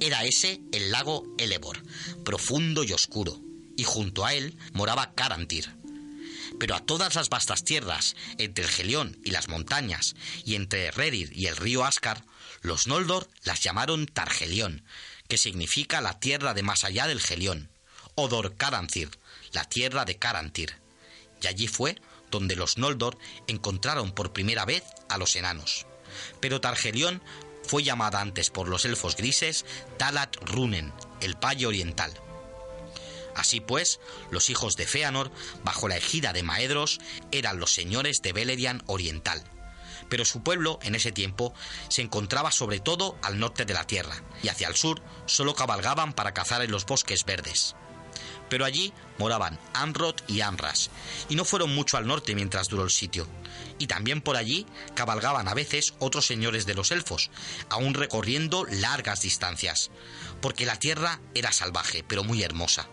Era 0.00 0.24
ese 0.24 0.60
el 0.72 0.90
lago 0.90 1.24
Elebor, 1.38 1.82
profundo 2.24 2.84
y 2.84 2.92
oscuro, 2.92 3.40
y 3.76 3.84
junto 3.84 4.26
a 4.26 4.34
él 4.34 4.56
moraba 4.72 5.14
Carantir. 5.14 5.77
Pero 6.58 6.74
a 6.74 6.80
todas 6.80 7.14
las 7.14 7.28
vastas 7.28 7.64
tierras, 7.64 8.16
entre 8.38 8.64
el 8.64 8.70
Gelión 8.70 9.18
y 9.24 9.30
las 9.30 9.48
montañas, 9.48 10.16
y 10.44 10.54
entre 10.54 10.90
Rerir 10.90 11.30
y 11.36 11.46
el 11.46 11.56
río 11.56 11.84
Ascar, 11.84 12.24
los 12.60 12.86
Noldor 12.86 13.28
las 13.44 13.60
llamaron 13.60 14.06
Targelión, 14.06 14.84
que 15.28 15.38
significa 15.38 16.00
la 16.00 16.18
tierra 16.18 16.54
de 16.54 16.62
más 16.62 16.84
allá 16.84 17.06
del 17.06 17.20
Gelión, 17.20 17.70
o 18.14 18.28
Dor 18.28 18.56
Carancir, 18.56 19.10
la 19.52 19.64
tierra 19.64 20.04
de 20.04 20.16
Carantir. 20.16 20.76
Y 21.40 21.46
allí 21.46 21.68
fue 21.68 22.00
donde 22.30 22.56
los 22.56 22.78
Noldor 22.78 23.18
encontraron 23.46 24.12
por 24.12 24.32
primera 24.32 24.64
vez 24.64 24.82
a 25.08 25.18
los 25.18 25.36
enanos. 25.36 25.86
Pero 26.40 26.60
Targelión 26.60 27.22
fue 27.62 27.82
llamada 27.82 28.20
antes 28.20 28.50
por 28.50 28.68
los 28.68 28.84
elfos 28.84 29.16
grises 29.16 29.64
Talat 29.98 30.36
Runen, 30.42 30.92
el 31.20 31.34
Valle 31.34 31.66
Oriental. 31.66 32.12
Así 33.38 33.60
pues, 33.60 34.00
los 34.32 34.50
hijos 34.50 34.76
de 34.76 34.84
Feanor, 34.84 35.30
bajo 35.62 35.86
la 35.86 35.96
ejida 35.96 36.32
de 36.32 36.42
Maedros, 36.42 36.98
eran 37.30 37.60
los 37.60 37.72
señores 37.72 38.20
de 38.20 38.32
Beleriand 38.32 38.82
Oriental. 38.86 39.44
Pero 40.08 40.24
su 40.24 40.42
pueblo, 40.42 40.80
en 40.82 40.96
ese 40.96 41.12
tiempo, 41.12 41.54
se 41.88 42.02
encontraba 42.02 42.50
sobre 42.50 42.80
todo 42.80 43.16
al 43.22 43.38
norte 43.38 43.64
de 43.64 43.74
la 43.74 43.86
tierra, 43.86 44.24
y 44.42 44.48
hacia 44.48 44.66
el 44.66 44.74
sur 44.74 45.00
solo 45.26 45.54
cabalgaban 45.54 46.14
para 46.14 46.34
cazar 46.34 46.62
en 46.62 46.72
los 46.72 46.84
bosques 46.84 47.24
verdes. 47.24 47.76
Pero 48.50 48.64
allí 48.64 48.92
moraban 49.18 49.60
Anrod 49.72 50.16
y 50.26 50.40
Anras, 50.40 50.90
y 51.28 51.36
no 51.36 51.44
fueron 51.44 51.72
mucho 51.72 51.96
al 51.96 52.08
norte 52.08 52.34
mientras 52.34 52.68
duró 52.68 52.82
el 52.82 52.90
sitio. 52.90 53.28
Y 53.78 53.86
también 53.86 54.20
por 54.20 54.36
allí 54.36 54.66
cabalgaban 54.96 55.46
a 55.46 55.54
veces 55.54 55.94
otros 56.00 56.26
señores 56.26 56.66
de 56.66 56.74
los 56.74 56.90
elfos, 56.90 57.30
aún 57.68 57.94
recorriendo 57.94 58.64
largas 58.64 59.20
distancias, 59.20 59.92
porque 60.40 60.66
la 60.66 60.76
tierra 60.80 61.20
era 61.34 61.52
salvaje, 61.52 62.02
pero 62.02 62.24
muy 62.24 62.42
hermosa. 62.42 62.88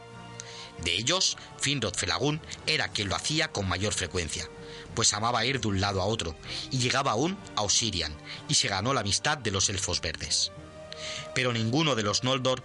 De 0.83 0.93
ellos, 0.93 1.37
Finrod 1.57 1.95
Felagún 1.95 2.41
era 2.67 2.89
quien 2.89 3.09
lo 3.09 3.15
hacía 3.15 3.51
con 3.51 3.67
mayor 3.67 3.93
frecuencia, 3.93 4.49
pues 4.93 5.13
amaba 5.13 5.45
ir 5.45 5.59
de 5.59 5.67
un 5.67 5.81
lado 5.81 6.01
a 6.01 6.05
otro, 6.05 6.35
y 6.71 6.79
llegaba 6.79 7.11
aún 7.11 7.37
a 7.55 7.63
Osirian, 7.63 8.15
y 8.47 8.55
se 8.55 8.67
ganó 8.67 8.93
la 8.93 9.01
amistad 9.01 9.37
de 9.37 9.51
los 9.51 9.69
elfos 9.69 10.01
verdes. 10.01 10.51
Pero 11.33 11.53
ninguno 11.53 11.95
de 11.95 12.03
los 12.03 12.23
Noldor 12.23 12.63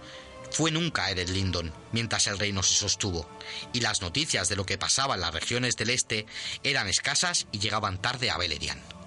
fue 0.51 0.71
nunca 0.71 1.05
a 1.05 1.11
Ered 1.11 1.29
Lindon 1.29 1.73
mientras 1.91 2.27
el 2.27 2.37
reino 2.37 2.61
se 2.63 2.73
sostuvo, 2.73 3.27
y 3.73 3.79
las 3.79 4.01
noticias 4.01 4.49
de 4.49 4.55
lo 4.55 4.65
que 4.65 4.77
pasaba 4.77 5.15
en 5.15 5.21
las 5.21 5.33
regiones 5.33 5.77
del 5.77 5.89
este 5.89 6.25
eran 6.63 6.87
escasas 6.87 7.47
y 7.51 7.59
llegaban 7.59 8.01
tarde 8.01 8.29
a 8.29 8.37
Beleriand. 8.37 9.00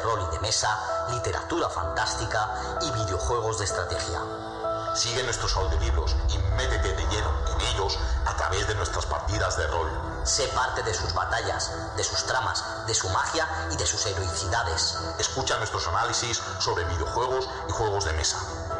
De 0.00 0.06
rol 0.06 0.26
y 0.28 0.34
de 0.34 0.40
mesa, 0.40 0.68
literatura 1.10 1.68
fantástica 1.68 2.78
y 2.80 2.90
videojuegos 2.90 3.58
de 3.58 3.64
estrategia. 3.64 4.20
Sigue 4.94 5.22
nuestros 5.22 5.56
audiolibros 5.56 6.16
y 6.28 6.38
métete 6.56 6.94
de 6.94 7.06
lleno 7.08 7.30
en 7.46 7.60
ellos 7.60 7.98
a 8.26 8.34
través 8.36 8.66
de 8.66 8.74
nuestras 8.74 9.06
partidas 9.06 9.56
de 9.56 9.66
rol. 9.68 9.88
Sé 10.24 10.48
parte 10.48 10.82
de 10.82 10.94
sus 10.94 11.12
batallas, 11.14 11.70
de 11.96 12.04
sus 12.04 12.24
tramas, 12.24 12.86
de 12.86 12.94
su 12.94 13.08
magia 13.10 13.46
y 13.70 13.76
de 13.76 13.86
sus 13.86 14.04
heroicidades. 14.06 14.98
Escucha 15.18 15.58
nuestros 15.58 15.86
análisis 15.86 16.40
sobre 16.58 16.84
videojuegos 16.84 17.48
y 17.68 17.72
juegos 17.72 18.04
de 18.04 18.12
mesa. 18.14 18.38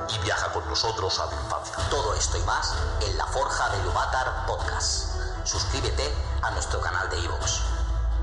Y 0.08 0.18
viaja 0.18 0.52
con 0.52 0.66
nosotros 0.68 1.18
a 1.20 1.28
tu 1.28 1.36
infancia. 1.36 1.76
Todo 1.90 2.14
esto 2.14 2.38
y 2.38 2.42
más 2.42 2.74
en 3.02 3.16
La 3.16 3.26
Forja 3.26 3.68
de 3.70 3.78
Ilúvatar 3.80 4.46
Podcast. 4.46 5.14
Suscríbete 5.44 6.12
a 6.42 6.50
nuestro 6.50 6.80
canal 6.80 7.08
de 7.10 7.20
iVoox. 7.20 7.79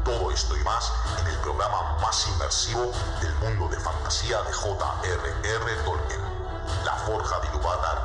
Todo 0.07 0.31
esto 0.31 0.55
y 0.55 0.63
más 0.63 0.89
en 1.19 1.27
el 1.27 1.35
programa 1.39 1.97
más 2.01 2.27
inmersivo 2.29 2.93
del 3.19 3.35
mundo 3.35 3.67
de 3.67 3.77
fantasía 3.77 4.41
de 4.43 4.53
J.R.R. 4.53 5.75
Tolkien, 5.83 6.21
La 6.85 6.93
Forja 6.93 7.41
de 7.41 7.49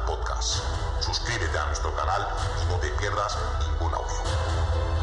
Podcast. 0.04 0.64
Suscríbete 0.98 1.56
a 1.56 1.66
nuestro 1.66 1.94
canal 1.94 2.26
y 2.60 2.72
no 2.72 2.76
te 2.78 2.88
pierdas 2.88 3.38
ningún 3.60 3.94
audio. 3.94 5.01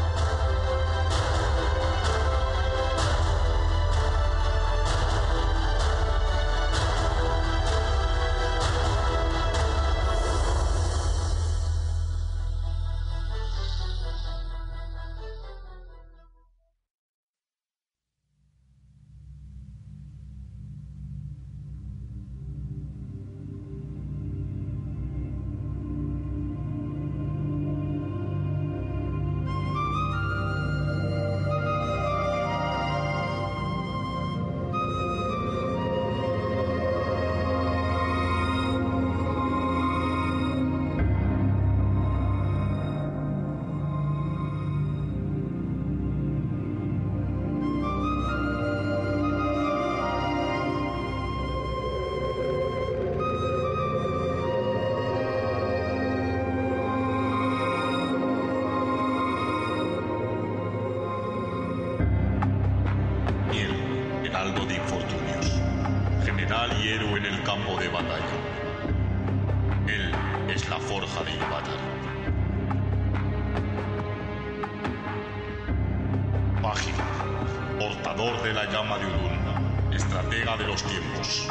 Portador 77.78 78.42
de 78.42 78.52
la 78.52 78.70
llama 78.70 78.98
de 78.98 79.06
Ulun, 79.06 79.92
estratega 79.92 80.56
de 80.56 80.66
los 80.66 80.82
tiempos. 80.84 81.48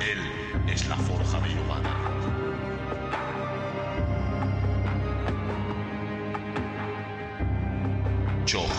Él 0.00 0.18
es 0.68 0.86
la 0.88 0.96
forja 0.96 1.40
de 1.40 1.48
Ilúvatar. 1.48 1.96
Chog, 8.44 8.70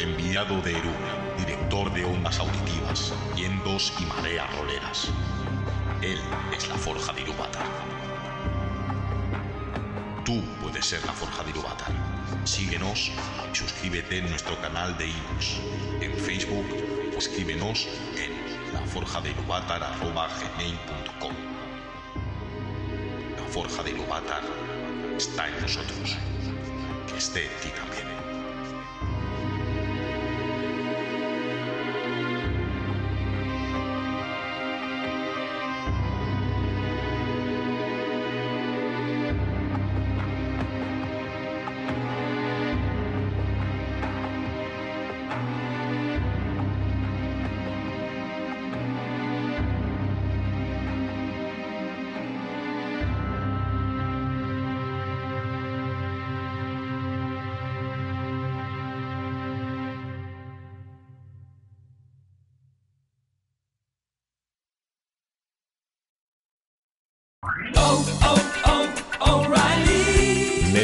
enviado 0.00 0.60
de 0.62 0.72
Eru, 0.72 0.90
director 1.38 1.92
de 1.92 2.04
ondas 2.04 2.40
auditivas, 2.40 3.14
vientos 3.36 3.92
y 4.00 4.06
mareas 4.06 4.52
roleras. 4.58 5.08
Él 6.02 6.18
es 6.56 6.68
la 6.68 6.74
forja 6.74 7.12
de 7.12 7.22
Ilúvatar. 7.22 7.66
tú 10.26 10.42
puedes 10.60 10.84
ser 10.84 11.04
la 11.06 11.12
Forja 11.12 11.44
de 11.44 11.50
Iluvatar. 11.50 12.05
Síguenos 12.44 13.10
y 13.52 13.56
suscríbete 13.56 14.18
en 14.18 14.30
nuestro 14.30 14.60
canal 14.60 14.96
de 14.98 15.06
iVoox, 15.06 15.60
en 16.00 16.12
Facebook 16.18 16.66
escríbenos 17.16 17.88
en 18.16 18.32
laforjadeiluvatar.gmail.com 18.74 21.32
La 23.36 23.44
Forja 23.50 23.82
de 23.82 23.90
Iluvatar 23.90 24.42
está 25.16 25.48
en 25.48 25.62
nosotros. 25.62 26.16
Que 27.08 27.16
esté 27.16 27.46
en 27.46 27.60
ti 27.62 27.70
también. 27.70 28.25